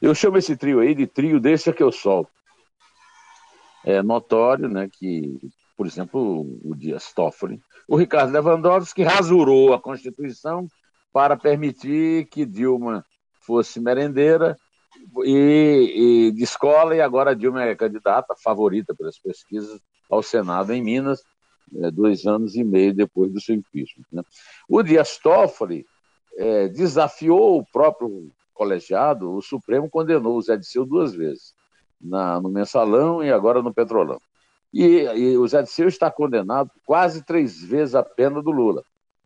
Eu 0.00 0.14
chamo 0.14 0.38
esse 0.38 0.56
trio 0.56 0.80
aí 0.80 0.94
de 0.94 1.06
trio 1.06 1.40
deixa 1.40 1.72
que 1.72 1.82
eu 1.82 1.92
solto. 1.92 2.30
É 3.84 4.02
notório 4.02 4.68
né, 4.68 4.88
que, 4.90 5.38
por 5.76 5.86
exemplo, 5.86 6.58
o 6.64 6.74
Dias 6.74 7.12
Toffoli, 7.12 7.60
o 7.86 7.96
Ricardo 7.96 8.32
Lewandowski 8.32 9.02
rasurou 9.02 9.72
a 9.72 9.80
Constituição 9.80 10.66
para 11.12 11.36
permitir 11.36 12.26
que 12.26 12.44
Dilma 12.44 13.04
fosse 13.40 13.80
merendeira 13.80 14.56
e, 15.24 16.28
e 16.28 16.32
de 16.32 16.42
escola, 16.42 16.94
e 16.94 17.00
agora 17.00 17.30
a 17.30 17.34
Dilma 17.34 17.64
é 17.64 17.74
candidata 17.74 18.34
favorita 18.36 18.94
pelas 18.94 19.18
pesquisas 19.18 19.80
ao 20.10 20.22
Senado 20.22 20.72
em 20.72 20.82
Minas, 20.82 21.22
é, 21.76 21.90
dois 21.90 22.26
anos 22.26 22.54
e 22.54 22.62
meio 22.62 22.94
depois 22.94 23.32
do 23.32 23.40
seu 23.40 23.54
impeachment. 23.54 24.06
Né? 24.12 24.22
O 24.68 24.82
Dias 24.82 25.18
Toffoli 25.18 25.84
é, 26.36 26.68
desafiou 26.68 27.58
o 27.58 27.66
próprio 27.66 28.30
colegiado, 28.54 29.32
o 29.32 29.42
Supremo 29.42 29.90
condenou 29.90 30.36
o 30.36 30.42
Zé 30.42 30.56
Disseu 30.56 30.84
duas 30.84 31.14
vezes, 31.14 31.54
na, 32.00 32.40
no 32.40 32.48
Mensalão 32.48 33.22
e 33.22 33.30
agora 33.30 33.62
no 33.62 33.74
Petrolão. 33.74 34.20
E, 34.72 34.84
e 34.84 35.36
o 35.36 35.46
Zé 35.46 35.62
Disseu 35.62 35.88
está 35.88 36.10
condenado 36.10 36.70
quase 36.84 37.24
três 37.24 37.62
vezes 37.62 37.94
a 37.94 38.02
pena 38.02 38.42
do 38.42 38.50
Lula, 38.50 38.82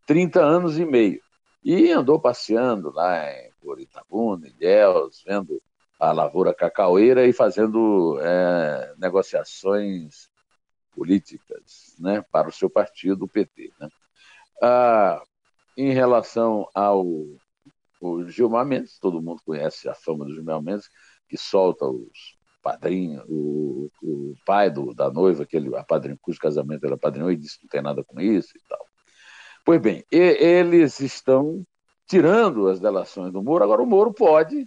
30 0.07 0.41
anos 0.41 0.79
e 0.79 0.85
meio. 0.85 1.21
E 1.63 1.91
andou 1.91 2.19
passeando 2.19 2.91
lá 2.91 3.31
em, 3.31 3.51
por 3.61 3.79
Itabuna, 3.81 4.49
Deus, 4.59 5.23
vendo 5.27 5.61
a 6.01 6.13
lavoura 6.13 6.55
cacaueira 6.55 7.27
e 7.27 7.33
fazendo 7.33 8.19
é, 8.23 8.95
negociações 8.97 10.31
políticas 10.93 11.95
né, 11.99 12.25
para 12.33 12.49
o 12.49 12.53
seu 12.53 12.71
partido, 12.71 13.27
o 13.27 13.29
PT. 13.29 13.71
Né? 13.79 13.89
Ah, 14.63 15.23
em 15.77 15.93
relação 15.93 16.67
ao 16.75 17.05
Gilmar 18.29 18.65
Mendes, 18.65 18.99
todo 18.99 19.21
mundo 19.21 19.43
conhece 19.45 19.91
a 19.91 19.95
fama 19.95 20.25
do 20.25 20.35
Gilmar 20.35 20.63
Mendes, 20.63 20.89
que 21.29 21.37
solta 21.37 21.85
os 21.85 22.39
padrinhos, 22.63 23.23
o, 23.29 23.91
o 24.03 24.35
pai 24.47 24.71
do, 24.71 24.95
da 24.95 25.11
noiva, 25.11 25.43
aquele, 25.43 25.75
a 25.77 25.85
padrinho, 25.85 26.19
cujo 26.21 26.39
casamento 26.39 26.87
era 26.87 26.97
padrinho, 26.97 27.31
e 27.31 27.37
disse 27.37 27.59
que 27.59 27.65
não 27.65 27.71
tem 27.71 27.83
nada 27.83 28.03
com 28.03 28.19
isso 28.19 28.57
e 28.57 28.61
tal. 28.67 28.87
Pois 29.67 29.81
bem, 29.81 30.03
e, 30.11 30.17
eles 30.19 30.99
estão 31.01 31.63
tirando 32.07 32.69
as 32.69 32.81
delações 32.81 33.33
do 33.33 33.43
Moro, 33.43 33.65
agora 33.65 33.83
o 33.83 33.87
Moro 33.87 34.13
pode 34.13 34.67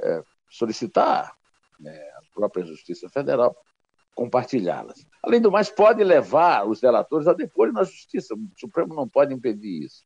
é, 0.00 0.22
solicitar 0.50 1.34
né, 1.78 1.96
a 2.16 2.34
própria 2.34 2.64
Justiça 2.64 3.08
Federal 3.08 3.56
compartilhá-las. 4.14 5.06
Além 5.22 5.40
do 5.40 5.52
mais, 5.52 5.68
pode 5.68 6.02
levar 6.02 6.66
os 6.66 6.80
delatores 6.80 7.28
a 7.28 7.34
depor 7.34 7.70
na 7.72 7.84
Justiça, 7.84 8.34
o 8.34 8.38
Supremo 8.58 8.94
não 8.94 9.06
pode 9.06 9.34
impedir 9.34 9.84
isso. 9.84 10.04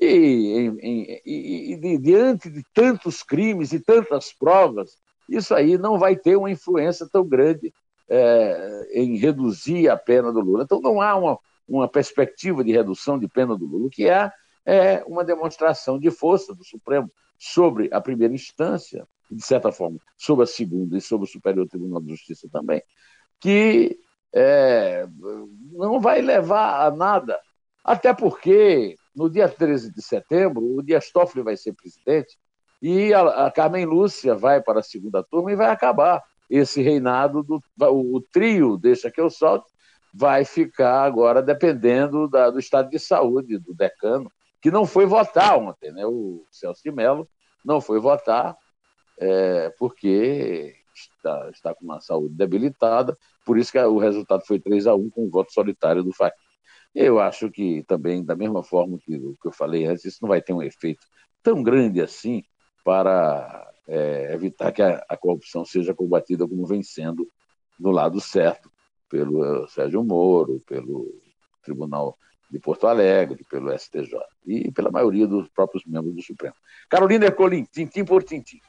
E, 0.00 0.06
em, 0.06 0.78
em, 0.80 1.20
e, 1.24 1.74
e, 1.74 1.98
diante 1.98 2.48
de 2.48 2.62
tantos 2.72 3.22
crimes 3.22 3.72
e 3.72 3.78
tantas 3.78 4.32
provas, 4.32 4.96
isso 5.28 5.54
aí 5.54 5.76
não 5.76 5.98
vai 5.98 6.16
ter 6.16 6.36
uma 6.36 6.50
influência 6.50 7.06
tão 7.10 7.26
grande 7.26 7.72
é, 8.08 8.88
em 8.94 9.16
reduzir 9.16 9.88
a 9.88 9.96
pena 9.96 10.32
do 10.32 10.40
Lula. 10.40 10.64
Então 10.64 10.80
não 10.80 11.00
há 11.00 11.14
uma, 11.14 11.38
uma 11.68 11.88
perspectiva 11.88 12.64
de 12.64 12.72
redução 12.72 13.18
de 13.18 13.28
pena 13.28 13.56
do 13.56 13.66
Lula, 13.66 13.86
o 13.86 13.90
que 13.90 14.08
há 14.08 14.32
é 14.64 15.02
uma 15.06 15.24
demonstração 15.24 15.98
de 15.98 16.10
força 16.10 16.54
do 16.54 16.64
Supremo 16.64 17.10
sobre 17.38 17.88
a 17.92 18.00
primeira 18.00 18.32
instância, 18.32 19.06
de 19.34 19.44
certa 19.44 19.72
forma, 19.72 19.98
sobre 20.16 20.44
a 20.44 20.46
segunda 20.46 20.96
e 20.96 21.00
sobre 21.00 21.26
o 21.26 21.30
Superior 21.30 21.66
Tribunal 21.68 22.00
de 22.00 22.10
Justiça 22.10 22.48
também, 22.50 22.82
que 23.40 23.98
é, 24.34 25.06
não 25.72 26.00
vai 26.00 26.20
levar 26.20 26.86
a 26.86 26.90
nada, 26.90 27.38
até 27.84 28.14
porque 28.14 28.96
no 29.14 29.28
dia 29.28 29.48
13 29.48 29.92
de 29.92 30.02
setembro, 30.02 30.62
o 30.76 30.82
Dias 30.82 31.10
Toffoli 31.10 31.44
vai 31.44 31.56
ser 31.56 31.74
presidente 31.74 32.38
e 32.80 33.12
a, 33.12 33.46
a 33.46 33.50
Carmen 33.50 33.84
Lúcia 33.84 34.34
vai 34.34 34.62
para 34.62 34.80
a 34.80 34.82
segunda 34.82 35.22
turma 35.22 35.52
e 35.52 35.56
vai 35.56 35.70
acabar 35.70 36.22
esse 36.48 36.82
reinado 36.82 37.42
do 37.42 37.62
o, 37.80 38.16
o 38.16 38.20
trio 38.20 38.76
deixa 38.76 39.10
que 39.10 39.20
eu 39.20 39.30
solte 39.30 39.70
vai 40.14 40.44
ficar 40.44 41.02
agora 41.02 41.42
dependendo 41.42 42.28
da, 42.28 42.50
do 42.50 42.58
estado 42.58 42.90
de 42.90 42.98
saúde 42.98 43.58
do 43.58 43.74
decano 43.74 44.30
que 44.60 44.70
não 44.70 44.86
foi 44.86 45.06
votar 45.06 45.58
ontem, 45.58 45.90
né? 45.90 46.06
O 46.06 46.46
Celso 46.50 46.82
de 46.84 46.92
Mello 46.92 47.28
não 47.64 47.80
foi 47.80 47.98
votar 47.98 48.56
é, 49.22 49.70
porque 49.78 50.74
está, 50.92 51.50
está 51.50 51.74
com 51.74 51.84
uma 51.84 52.00
saúde 52.00 52.34
debilitada, 52.34 53.16
por 53.46 53.56
isso 53.56 53.70
que 53.70 53.78
o 53.78 53.98
resultado 53.98 54.44
foi 54.44 54.58
3 54.58 54.88
a 54.88 54.94
1 54.96 55.10
com 55.10 55.26
o 55.26 55.30
voto 55.30 55.52
solitário 55.52 56.02
do 56.02 56.12
Fachin. 56.12 56.34
Eu 56.92 57.20
acho 57.20 57.50
que 57.50 57.84
também, 57.84 58.24
da 58.24 58.34
mesma 58.34 58.62
forma 58.62 58.98
que 58.98 59.16
que 59.16 59.48
eu 59.48 59.52
falei 59.52 59.86
antes, 59.86 60.04
isso 60.04 60.18
não 60.20 60.28
vai 60.28 60.42
ter 60.42 60.52
um 60.52 60.62
efeito 60.62 61.06
tão 61.42 61.62
grande 61.62 62.00
assim 62.00 62.42
para 62.84 63.72
é, 63.88 64.34
evitar 64.34 64.72
que 64.72 64.82
a, 64.82 65.04
a, 65.08 65.16
corrupção 65.16 65.64
seja 65.64 65.94
combatida 65.94 66.46
como 66.46 66.66
vem 66.66 66.82
sendo 66.82 67.26
no 67.78 67.90
lado 67.90 68.20
certo, 68.20 68.70
pelo 69.08 69.66
Sérgio 69.68 70.02
Moro, 70.04 70.60
pelo 70.66 71.14
Tribunal 71.62 72.18
de 72.50 72.58
Porto 72.58 72.86
Alegre, 72.86 73.44
pelo 73.48 73.72
STJ 73.72 74.18
e 74.46 74.70
pela 74.72 74.90
maioria 74.90 75.26
dos 75.26 75.48
próprios 75.48 75.84
membros 75.86 76.14
do 76.14 76.22
Supremo. 76.22 76.54
Carolina 76.88 77.26
Ercolim, 77.26 77.64
tintim 77.64 78.04
por 78.04 78.22
tintim. 78.22 78.60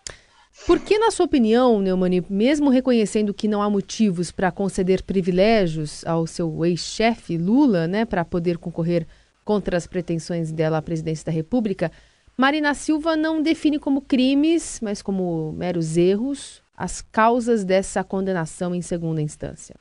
Por 0.68 0.80
que, 0.80 0.98
na 0.98 1.12
sua 1.12 1.26
opinião, 1.26 1.82
Neumani, 1.82 2.26
mesmo 2.30 2.70
reconhecendo 2.70 3.34
que 3.34 3.48
não 3.48 3.62
há 3.62 3.70
motivos 3.70 4.32
para 4.32 4.52
conceder 4.52 5.04
privilégios 5.04 6.06
ao 6.06 6.26
seu 6.26 6.64
ex-chefe 6.64 7.38
Lula, 7.38 7.88
né, 7.88 8.06
para 8.06 8.24
poder 8.24 8.58
concorrer 8.58 9.08
contra 9.44 9.76
as 9.76 9.88
pretensões 9.88 10.52
dela 10.52 10.78
à 10.78 10.82
presidência 10.82 11.26
da 11.26 11.32
República, 11.32 11.92
Marina 12.38 12.74
Silva 12.74 13.16
não 13.16 13.42
define 13.42 13.78
como 13.78 14.02
crimes, 14.02 14.80
mas 14.82 15.02
como 15.02 15.52
meros 15.54 15.98
erros, 15.98 16.64
as 16.76 17.02
causas 17.02 17.64
dessa 17.64 18.04
condenação 18.04 18.74
em 18.74 18.82
segunda 18.82 19.22
instância? 19.22 19.76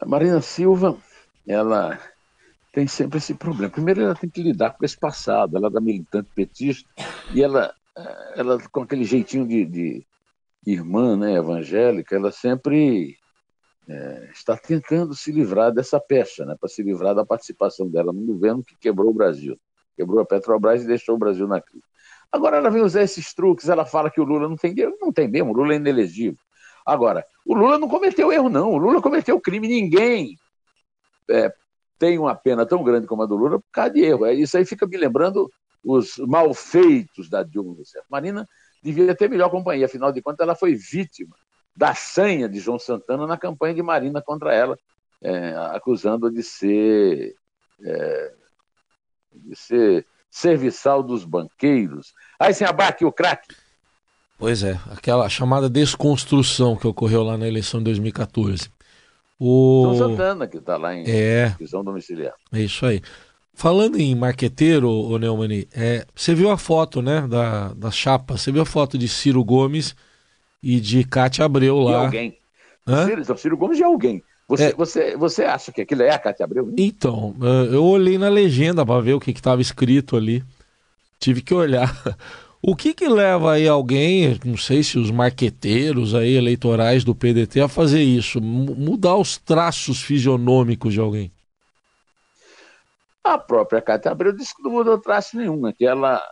A 0.00 0.06
Marina 0.06 0.40
Silva, 0.40 0.96
ela 1.46 1.98
tem 2.72 2.86
sempre 2.86 3.18
esse 3.18 3.34
problema. 3.34 3.70
Primeiro, 3.70 4.02
ela 4.02 4.14
tem 4.14 4.28
que 4.28 4.42
lidar 4.42 4.70
com 4.70 4.84
esse 4.84 4.96
passado. 4.96 5.56
Ela 5.56 5.68
é 5.68 5.70
da 5.70 5.80
militante 5.80 6.28
petista 6.34 6.88
e 7.32 7.42
ela, 7.42 7.74
ela 8.34 8.58
com 8.70 8.82
aquele 8.82 9.04
jeitinho 9.04 9.46
de, 9.46 9.64
de 9.64 10.06
irmã 10.66 11.16
né, 11.16 11.34
evangélica, 11.34 12.14
ela 12.14 12.30
sempre 12.30 13.16
é, 13.88 14.30
está 14.32 14.56
tentando 14.56 15.14
se 15.14 15.32
livrar 15.32 15.72
dessa 15.72 15.98
pecha, 15.98 16.44
né, 16.44 16.56
para 16.58 16.68
se 16.68 16.82
livrar 16.82 17.14
da 17.14 17.24
participação 17.24 17.88
dela 17.88 18.12
no 18.12 18.24
governo 18.24 18.62
que 18.62 18.76
quebrou 18.76 19.10
o 19.10 19.14
Brasil. 19.14 19.58
Quebrou 19.96 20.20
a 20.20 20.26
Petrobras 20.26 20.82
e 20.82 20.86
deixou 20.86 21.16
o 21.16 21.18
Brasil 21.18 21.48
na 21.48 21.60
crise. 21.60 21.84
Agora 22.30 22.58
ela 22.58 22.70
vem 22.70 22.82
usar 22.82 23.02
esses 23.02 23.32
truques, 23.34 23.68
ela 23.68 23.84
fala 23.84 24.10
que 24.10 24.20
o 24.20 24.24
Lula 24.24 24.48
não 24.48 24.56
tem 24.56 24.74
não 25.00 25.12
tem 25.12 25.26
mesmo, 25.26 25.50
o 25.50 25.56
Lula 25.56 25.72
é 25.72 25.76
inelegível. 25.76 26.38
Agora, 26.88 27.24
o 27.44 27.54
Lula 27.54 27.78
não 27.78 27.86
cometeu 27.86 28.32
erro, 28.32 28.48
não. 28.48 28.72
O 28.72 28.78
Lula 28.78 29.02
cometeu 29.02 29.38
crime. 29.38 29.68
Ninguém 29.68 30.38
é, 31.28 31.52
tem 31.98 32.18
uma 32.18 32.34
pena 32.34 32.64
tão 32.64 32.82
grande 32.82 33.06
como 33.06 33.22
a 33.22 33.26
do 33.26 33.36
Lula 33.36 33.58
por 33.58 33.70
causa 33.70 33.90
de 33.90 34.00
erro. 34.00 34.24
É, 34.24 34.32
isso 34.32 34.56
aí 34.56 34.64
fica 34.64 34.86
me 34.86 34.96
lembrando 34.96 35.50
os 35.84 36.18
malfeitos 36.18 37.28
da 37.28 37.42
Dilma 37.42 37.74
Rousseff. 37.74 38.06
Marina 38.10 38.46
devia 38.82 39.14
ter 39.14 39.28
melhor 39.28 39.50
companhia, 39.50 39.86
afinal 39.86 40.12
de 40.12 40.22
contas, 40.22 40.40
ela 40.40 40.54
foi 40.54 40.74
vítima 40.74 41.36
da 41.76 41.94
sanha 41.94 42.48
de 42.48 42.58
João 42.58 42.78
Santana 42.78 43.26
na 43.26 43.36
campanha 43.36 43.74
de 43.74 43.82
Marina 43.82 44.20
contra 44.20 44.52
ela, 44.52 44.76
é, 45.22 45.54
acusando 45.70 46.30
de 46.30 46.42
ser, 46.42 47.36
é, 47.84 48.32
de 49.32 49.56
ser 49.56 50.06
serviçal 50.30 51.02
dos 51.02 51.24
banqueiros. 51.24 52.12
Aí 52.38 52.52
sem 52.52 52.66
abaque 52.66 53.04
o 53.04 53.12
craque. 53.12 53.54
Pois 54.36 54.62
é, 54.62 54.78
aquela 54.90 55.28
chamada 55.28 55.68
desconstrução 55.68 56.76
que 56.76 56.86
ocorreu 56.86 57.22
lá 57.22 57.36
na 57.36 57.46
eleição 57.46 57.80
de 57.80 57.84
2014. 57.84 58.70
O... 59.38 59.94
João 59.94 60.10
Santana, 60.10 60.48
que 60.48 60.58
está 60.58 60.76
lá 60.76 60.94
em 60.94 61.04
é... 61.08 61.50
prisão 61.50 61.84
domiciliar. 61.84 62.34
É 62.52 62.60
isso 62.60 62.84
aí. 62.84 63.00
Falando 63.58 63.98
em 63.98 64.14
marqueteiro, 64.14 64.88
o 64.88 65.18
Neumani, 65.18 65.66
é, 65.74 66.06
você 66.14 66.32
viu 66.32 66.48
a 66.48 66.56
foto, 66.56 67.02
né, 67.02 67.26
da, 67.26 67.72
da 67.74 67.90
chapa, 67.90 68.38
você 68.38 68.52
viu 68.52 68.62
a 68.62 68.64
foto 68.64 68.96
de 68.96 69.08
Ciro 69.08 69.42
Gomes 69.42 69.96
e 70.62 70.78
de 70.78 71.02
Cátia 71.02 71.44
Abreu 71.44 71.80
lá. 71.80 71.98
De 71.98 72.04
alguém. 72.04 72.38
Ciro, 73.04 73.36
Ciro 73.36 73.56
Gomes 73.56 73.76
de 73.76 73.82
alguém. 73.82 74.22
Você, 74.46 74.66
é... 74.66 74.74
você, 74.74 75.16
você 75.16 75.42
acha 75.42 75.72
que 75.72 75.80
aquilo 75.80 76.02
é 76.02 76.10
a 76.10 76.18
Cátia 76.20 76.44
Abreu? 76.44 76.72
Então, 76.78 77.34
eu 77.72 77.84
olhei 77.84 78.16
na 78.16 78.28
legenda 78.28 78.86
para 78.86 79.00
ver 79.00 79.14
o 79.14 79.20
que 79.20 79.32
estava 79.32 79.60
escrito 79.60 80.16
ali. 80.16 80.44
Tive 81.18 81.42
que 81.42 81.52
olhar. 81.52 81.92
O 82.60 82.74
que 82.74 82.92
que 82.92 83.08
leva 83.08 83.52
aí 83.52 83.68
alguém, 83.68 84.36
não 84.44 84.56
sei 84.56 84.82
se 84.82 84.98
os 84.98 85.12
marqueteiros 85.12 86.12
aí 86.12 86.34
eleitorais 86.34 87.04
do 87.04 87.14
PDT 87.14 87.60
a 87.60 87.68
fazer 87.68 88.02
isso, 88.02 88.40
mudar 88.40 89.14
os 89.14 89.38
traços 89.38 90.02
fisionômicos 90.02 90.92
de 90.92 90.98
alguém? 90.98 91.30
A 93.24 93.38
própria 93.38 93.82
Cátia 93.82 94.10
Abreu 94.10 94.32
disse 94.32 94.54
que 94.54 94.62
não 94.62 94.70
mudou 94.70 94.98
traço 95.00 95.36
nenhum, 95.36 95.60
né? 95.60 95.72
que 95.76 95.86
ela 95.86 96.22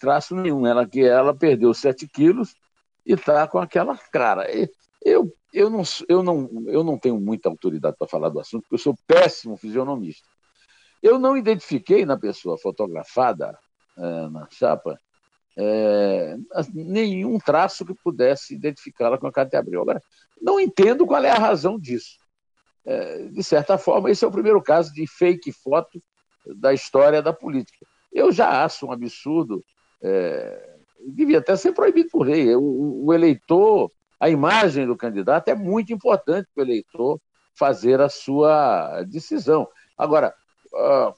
traço 0.00 0.34
nenhum, 0.34 0.66
ela 0.66 0.88
que 0.88 1.04
ela 1.04 1.34
perdeu 1.34 1.74
7 1.74 2.08
quilos 2.08 2.54
e 3.04 3.12
está 3.12 3.46
com 3.46 3.58
aquela 3.58 3.96
cara. 3.96 4.46
Eu, 5.04 5.34
eu, 5.52 5.68
não, 5.68 5.82
eu, 6.08 6.22
não, 6.22 6.48
eu 6.66 6.82
não 6.82 6.98
tenho 6.98 7.20
muita 7.20 7.48
autoridade 7.48 7.96
para 7.98 8.08
falar 8.08 8.28
do 8.30 8.40
assunto, 8.40 8.62
porque 8.62 8.74
eu 8.74 8.78
sou 8.78 8.94
péssimo 9.06 9.56
fisionomista. 9.56 10.26
Eu 11.02 11.18
não 11.18 11.36
identifiquei 11.36 12.04
na 12.04 12.18
pessoa 12.18 12.58
fotografada 12.58 13.58
é, 13.96 14.28
na 14.28 14.46
chapa 14.50 14.98
é, 15.56 16.36
nenhum 16.72 17.38
traço 17.38 17.84
que 17.84 17.94
pudesse 17.94 18.54
identificá-la 18.54 19.18
com 19.18 19.26
a 19.26 19.32
Cátia 19.32 19.58
Abreu. 19.58 19.82
Agora, 19.82 20.02
não 20.40 20.58
entendo 20.58 21.06
qual 21.06 21.22
é 21.22 21.30
a 21.30 21.38
razão 21.38 21.78
disso. 21.78 22.18
É, 22.84 23.24
de 23.28 23.42
certa 23.42 23.76
forma, 23.76 24.10
esse 24.10 24.24
é 24.24 24.28
o 24.28 24.32
primeiro 24.32 24.62
caso 24.62 24.92
de 24.92 25.06
fake 25.06 25.52
foto 25.52 26.02
da 26.46 26.72
história 26.72 27.22
da 27.22 27.32
política. 27.32 27.86
Eu 28.12 28.32
já 28.32 28.64
acho 28.64 28.86
um 28.86 28.92
absurdo, 28.92 29.64
é, 30.02 30.76
devia 31.06 31.38
até 31.38 31.54
ser 31.56 31.72
proibido 31.72 32.10
por 32.10 32.26
lei. 32.26 32.54
O, 32.54 33.04
o, 33.06 33.14
eleitor, 33.14 33.90
a 34.18 34.28
imagem 34.28 34.86
do 34.86 34.96
candidato 34.96 35.48
é 35.48 35.54
muito 35.54 35.92
importante 35.92 36.48
para 36.54 36.62
o 36.62 36.66
eleitor 36.66 37.20
fazer 37.54 38.00
a 38.00 38.08
sua 38.08 39.02
decisão. 39.04 39.68
Agora, 39.96 40.34
uh, 40.72 41.14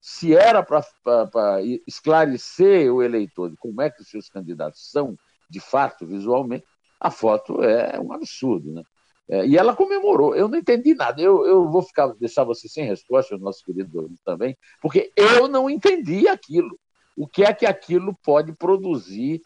se 0.00 0.36
era 0.36 0.62
para 0.62 1.62
esclarecer 1.86 2.92
o 2.92 3.02
eleitor 3.02 3.50
de 3.50 3.56
como 3.56 3.80
é 3.82 3.90
que 3.90 4.02
os 4.02 4.08
seus 4.08 4.28
candidatos 4.28 4.90
são, 4.90 5.16
de 5.48 5.60
fato, 5.60 6.06
visualmente, 6.06 6.64
a 7.00 7.10
foto 7.10 7.62
é 7.62 7.98
um 8.00 8.12
absurdo, 8.12 8.72
né? 8.72 8.82
É, 9.28 9.46
e 9.46 9.56
ela 9.56 9.74
comemorou. 9.74 10.34
Eu 10.34 10.48
não 10.48 10.58
entendi 10.58 10.94
nada. 10.94 11.20
Eu, 11.20 11.46
eu 11.46 11.68
vou 11.68 11.82
ficar 11.82 12.08
deixar 12.20 12.44
você 12.44 12.68
sem 12.68 12.84
resposta, 12.84 13.34
o 13.34 13.38
nosso 13.38 13.64
querido 13.64 14.10
também, 14.24 14.56
porque 14.80 15.10
eu 15.16 15.48
não 15.48 15.68
entendi 15.70 16.28
aquilo. 16.28 16.78
O 17.16 17.26
que 17.26 17.44
é 17.44 17.52
que 17.52 17.64
aquilo 17.64 18.16
pode 18.22 18.52
produzir? 18.52 19.40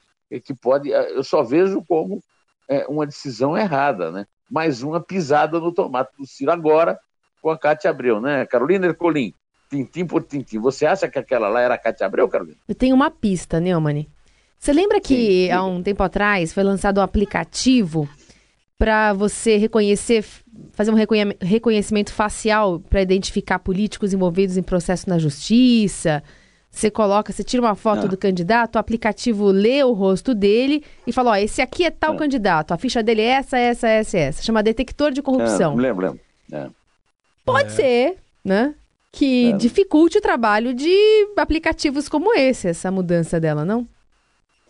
Que 0.45 0.55
pode? 0.55 0.91
Eu 0.91 1.23
só 1.23 1.43
vejo 1.43 1.83
como 1.87 2.21
é, 2.69 2.87
uma 2.87 3.07
decisão 3.07 3.57
errada, 3.57 4.11
né? 4.11 4.27
Mais 4.51 4.83
uma 4.83 5.01
pisada 5.01 5.61
no 5.61 5.73
tomate 5.73 6.11
do 6.19 6.27
Ciro 6.27 6.51
agora 6.51 6.99
com 7.41 7.51
a 7.51 7.59
Cátia 7.59 7.91
Abreu, 7.91 8.21
né? 8.21 8.45
Carolina 8.47 8.87
Ercolim, 8.87 9.33
tintim 9.71 10.07
por 10.07 10.23
tintim. 10.23 10.59
Você 10.59 10.87
acha 10.87 11.09
que 11.09 11.19
aquela 11.19 11.49
lá 11.49 11.61
era 11.61 11.75
a 11.75 11.79
Cátia 11.79 12.07
Abreu, 12.07 12.29
Carolina? 12.29 12.59
Eu 12.67 12.75
tenho 12.75 12.95
uma 12.95 13.11
pista, 13.11 13.61
Neumani. 13.61 14.09
Você 14.59 14.73
lembra 14.73 15.01
que 15.01 15.47
sim, 15.47 15.51
há 15.53 15.65
um 15.65 15.83
tempo 15.83 16.03
atrás 16.03 16.53
foi 16.53 16.65
lançado 16.65 16.99
um 16.99 17.03
aplicativo 17.03 18.09
para 18.79 19.13
você 19.13 19.57
reconhecer, 19.57 20.25
fazer 20.73 20.91
um 20.91 20.97
reconhecimento 21.41 22.13
facial 22.13 22.81
para 22.81 23.03
identificar 23.03 23.59
políticos 23.59 24.13
envolvidos 24.13 24.57
em 24.57 24.63
processo 24.63 25.09
na 25.09 25.19
justiça? 25.19 26.23
Você 26.71 26.91
coloca, 26.91 27.33
você 27.33 27.43
tira 27.43 27.63
uma 27.63 27.75
foto 27.75 28.05
ah. 28.05 28.09
do 28.09 28.17
candidato, 28.17 28.77
o 28.77 28.79
aplicativo 28.79 29.47
lê 29.47 29.83
o 29.83 29.93
rosto 29.93 30.35
dele 30.35 30.85
e 31.07 31.13
fala: 31.13 31.33
ó, 31.33 31.37
esse 31.37 31.61
aqui 31.61 31.85
é 31.85 31.91
tal 31.91 32.13
ah. 32.13 32.17
candidato, 32.17 32.73
a 32.73 32.79
ficha 32.79 33.03
dele 33.03 33.23
é 33.23 33.31
essa, 33.31 33.59
essa, 33.59 33.89
essa, 33.89 34.19
essa. 34.19 34.43
Chama 34.43 34.63
detector 34.63 35.11
de 35.11 35.23
corrupção. 35.23 35.73
É, 35.73 35.83
lembro, 35.83 36.07
lembro. 36.07 36.21
É. 36.53 36.69
Pode 37.45 37.69
é. 37.69 37.71
ser, 37.71 38.17
né? 38.45 38.75
que 39.11 39.51
é. 39.51 39.57
dificulte 39.57 40.19
o 40.19 40.21
trabalho 40.21 40.75
de 40.75 40.95
aplicativos 41.37 42.09
como 42.09 42.35
esse, 42.35 42.69
essa 42.69 42.91
mudança 42.91 43.41
dela, 43.41 43.65
não? 43.65 43.87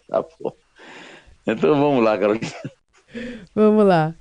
Tá 0.08 0.22
bom. 0.40 0.52
Então 1.46 1.78
vamos 1.78 2.04
lá, 2.04 2.16
Carolina. 2.16 2.46
Vamos 3.54 3.86
lá. 3.86 4.14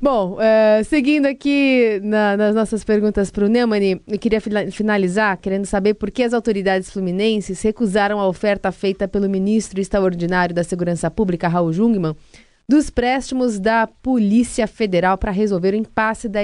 Bom, 0.00 0.34
uh, 0.34 0.84
seguindo 0.84 1.26
aqui 1.26 2.00
na, 2.02 2.36
nas 2.36 2.54
nossas 2.54 2.84
perguntas 2.84 3.30
para 3.30 3.44
o 3.44 3.48
Neumani, 3.48 4.00
eu 4.06 4.18
queria 4.18 4.40
finalizar 4.70 5.36
querendo 5.38 5.64
saber 5.64 5.94
por 5.94 6.10
que 6.10 6.22
as 6.22 6.34
autoridades 6.34 6.90
fluminenses 6.90 7.62
recusaram 7.62 8.18
a 8.20 8.26
oferta 8.26 8.70
feita 8.72 9.08
pelo 9.08 9.28
ministro 9.28 9.80
extraordinário 9.80 10.54
da 10.54 10.64
Segurança 10.64 11.10
Pública, 11.10 11.48
Raul 11.48 11.72
Jungmann, 11.72 12.16
dos 12.68 12.90
préstimos 12.90 13.58
da 13.58 13.86
Polícia 13.86 14.66
Federal 14.66 15.16
para 15.16 15.30
resolver 15.30 15.72
o 15.72 15.76
impasse 15.76 16.28
da, 16.28 16.40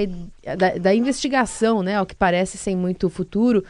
da, 0.57 0.79
da, 0.79 0.95
investigação, 0.95 1.83
né, 1.83 1.97
ao 1.97 2.07
que 2.07 2.15
parece 2.15 2.57
sem 2.57 2.75
muito 2.75 3.11
futuro, 3.11 3.65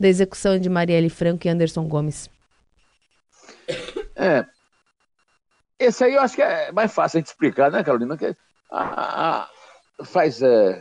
da 0.00 0.08
execução 0.08 0.58
de 0.58 0.68
Marielle 0.68 1.08
Franco 1.08 1.46
e 1.46 1.50
Anderson 1.50 1.84
Gomes. 1.84 2.28
É. 4.16 4.44
Esse 5.84 6.04
aí 6.04 6.14
eu 6.14 6.20
acho 6.20 6.36
que 6.36 6.42
é 6.42 6.70
mais 6.72 6.92
fácil 6.92 7.18
a 7.18 7.20
gente 7.20 7.28
explicar, 7.28 7.70
né, 7.70 7.82
Carolina? 7.82 8.16
Que 8.16 8.36
a, 8.70 9.42
a, 9.42 9.50
faz 10.04 10.40
é, 10.42 10.80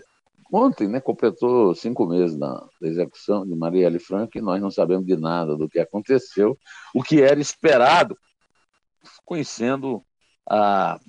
ontem, 0.52 0.88
né, 0.88 1.00
completou 1.00 1.74
cinco 1.74 2.06
meses 2.06 2.38
da, 2.38 2.54
da 2.80 2.88
execução 2.88 3.46
de 3.46 3.56
Marielle 3.56 4.00
Franco 4.00 4.38
e 4.38 4.42
nós 4.42 4.62
não 4.62 4.70
sabemos 4.70 5.06
de 5.06 5.16
nada 5.16 5.56
do 5.56 5.70
que 5.70 5.80
aconteceu, 5.80 6.58
o 6.94 7.02
que 7.02 7.22
era 7.22 7.40
esperado, 7.40 8.18
conhecendo 9.26 10.04
a 10.50 11.00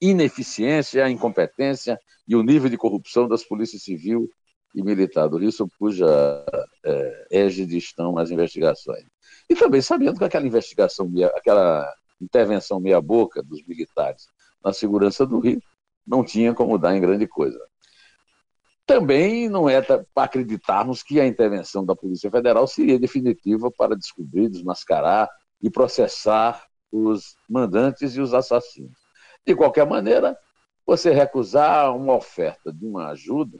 ineficiência, 0.00 1.04
a 1.04 1.10
incompetência 1.10 1.98
e 2.28 2.36
o 2.36 2.42
nível 2.42 2.68
de 2.68 2.76
corrupção 2.76 3.28
das 3.28 3.44
polícias 3.44 3.82
civil 3.82 4.28
e 4.74 4.82
militar 4.82 5.28
do 5.28 5.38
Rio, 5.38 5.50
cuja 5.78 6.44
égide 7.30 7.78
estão 7.78 8.18
as 8.18 8.30
investigações. 8.30 9.04
E 9.48 9.54
também 9.54 9.80
sabendo 9.80 10.18
que 10.18 10.24
aquela 10.24 10.46
investigação, 10.46 11.10
aquela 11.34 11.90
intervenção 12.20 12.80
meia-boca 12.80 13.42
dos 13.42 13.62
militares 13.66 14.26
na 14.64 14.72
segurança 14.72 15.26
do 15.26 15.38
Rio 15.38 15.60
não 16.06 16.24
tinha 16.24 16.54
como 16.54 16.78
dar 16.78 16.96
em 16.96 17.00
grande 17.00 17.26
coisa. 17.26 17.58
Também 18.86 19.48
não 19.48 19.68
é 19.68 19.82
para 19.82 20.04
acreditarmos 20.14 21.02
que 21.02 21.20
a 21.20 21.26
intervenção 21.26 21.84
da 21.84 21.96
Polícia 21.96 22.30
Federal 22.30 22.66
seria 22.66 22.98
definitiva 22.98 23.70
para 23.70 23.96
descobrir, 23.96 24.48
desmascarar 24.48 25.28
e 25.60 25.68
processar 25.68 26.64
os 26.92 27.34
mandantes 27.48 28.14
e 28.14 28.20
os 28.20 28.32
assassinos. 28.32 28.96
De 29.44 29.56
qualquer 29.56 29.86
maneira, 29.86 30.38
você 30.86 31.12
recusar 31.12 31.96
uma 31.96 32.14
oferta 32.14 32.72
de 32.72 32.86
uma 32.86 33.08
ajuda 33.08 33.58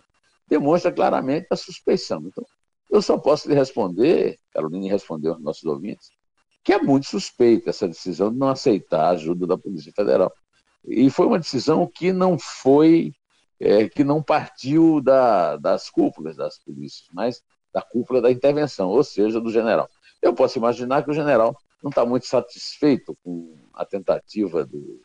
demonstra 0.48 0.92
claramente 0.92 1.48
a 1.50 1.56
suspeição. 1.56 2.22
Então, 2.26 2.44
eu 2.88 3.02
só 3.02 3.18
posso 3.18 3.48
lhe 3.48 3.54
responder, 3.54 4.38
Carolina 4.52 4.88
respondeu 4.88 5.32
aos 5.32 5.42
nossos 5.42 5.64
ouvintes, 5.64 6.10
que 6.66 6.72
é 6.72 6.82
muito 6.82 7.06
suspeita 7.06 7.70
essa 7.70 7.86
decisão 7.86 8.32
de 8.32 8.36
não 8.36 8.48
aceitar 8.48 9.04
a 9.04 9.10
ajuda 9.10 9.46
da 9.46 9.56
Polícia 9.56 9.92
Federal. 9.94 10.32
E 10.84 11.08
foi 11.10 11.24
uma 11.24 11.38
decisão 11.38 11.86
que 11.86 12.12
não 12.12 12.36
foi, 12.36 13.12
é, 13.60 13.88
que 13.88 14.02
não 14.02 14.20
partiu 14.20 15.00
da, 15.00 15.56
das 15.58 15.88
cúpulas 15.88 16.34
das 16.34 16.58
polícias, 16.58 17.06
mas 17.12 17.40
da 17.72 17.80
cúpula 17.80 18.20
da 18.20 18.32
intervenção, 18.32 18.88
ou 18.88 19.04
seja, 19.04 19.40
do 19.40 19.48
general. 19.48 19.88
Eu 20.20 20.34
posso 20.34 20.58
imaginar 20.58 21.04
que 21.04 21.10
o 21.10 21.14
general 21.14 21.56
não 21.80 21.90
está 21.90 22.04
muito 22.04 22.26
satisfeito 22.26 23.16
com 23.22 23.54
a 23.72 23.84
tentativa 23.84 24.66
do, 24.66 25.00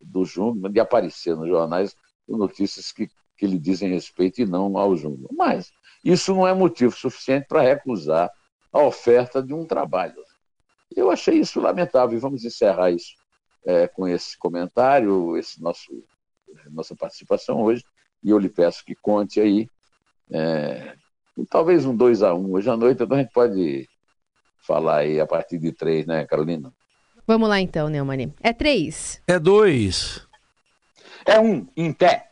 do 0.00 0.24
Júnior 0.24 0.72
de 0.72 0.80
aparecer 0.80 1.36
nos 1.36 1.46
jornais 1.46 1.94
com 2.26 2.36
notícias 2.36 2.90
que, 2.90 3.08
que 3.38 3.46
lhe 3.46 3.60
dizem 3.60 3.92
respeito 3.92 4.40
e 4.40 4.44
não 4.44 4.76
ao 4.76 4.96
Júnior. 4.96 5.30
Mas 5.32 5.70
isso 6.04 6.34
não 6.34 6.48
é 6.48 6.52
motivo 6.52 6.96
suficiente 6.96 7.46
para 7.46 7.62
recusar 7.62 8.28
a 8.72 8.82
oferta 8.82 9.40
de 9.40 9.54
um 9.54 9.64
trabalho. 9.64 10.25
Eu 10.94 11.10
achei 11.10 11.38
isso 11.38 11.60
lamentável 11.60 12.16
e 12.16 12.20
vamos 12.20 12.44
encerrar 12.44 12.90
isso 12.90 13.14
é, 13.64 13.88
com 13.88 14.06
esse 14.06 14.38
comentário, 14.38 15.36
esse 15.36 15.60
nosso 15.62 16.04
nossa 16.70 16.94
participação 16.94 17.62
hoje. 17.62 17.82
E 18.22 18.30
eu 18.30 18.38
lhe 18.38 18.48
peço 18.48 18.84
que 18.84 18.94
conte 18.94 19.40
aí, 19.40 19.68
é, 20.30 20.94
talvez 21.50 21.84
um 21.84 21.94
2 21.94 22.22
a 22.22 22.34
1 22.34 22.38
um. 22.38 22.52
hoje 22.52 22.70
à 22.70 22.76
noite, 22.76 23.02
então 23.02 23.16
a 23.16 23.20
gente 23.20 23.32
pode 23.32 23.88
falar 24.66 24.98
aí 24.98 25.20
a 25.20 25.26
partir 25.26 25.58
de 25.58 25.72
três, 25.72 26.06
né, 26.06 26.26
Carolina? 26.26 26.72
Vamos 27.26 27.48
lá 27.48 27.60
então, 27.60 27.88
Neumani. 27.88 28.32
É 28.40 28.52
três. 28.52 29.20
É 29.26 29.38
dois. 29.38 30.26
É 31.24 31.40
um, 31.40 31.66
em 31.76 31.92
pé. 31.92 32.30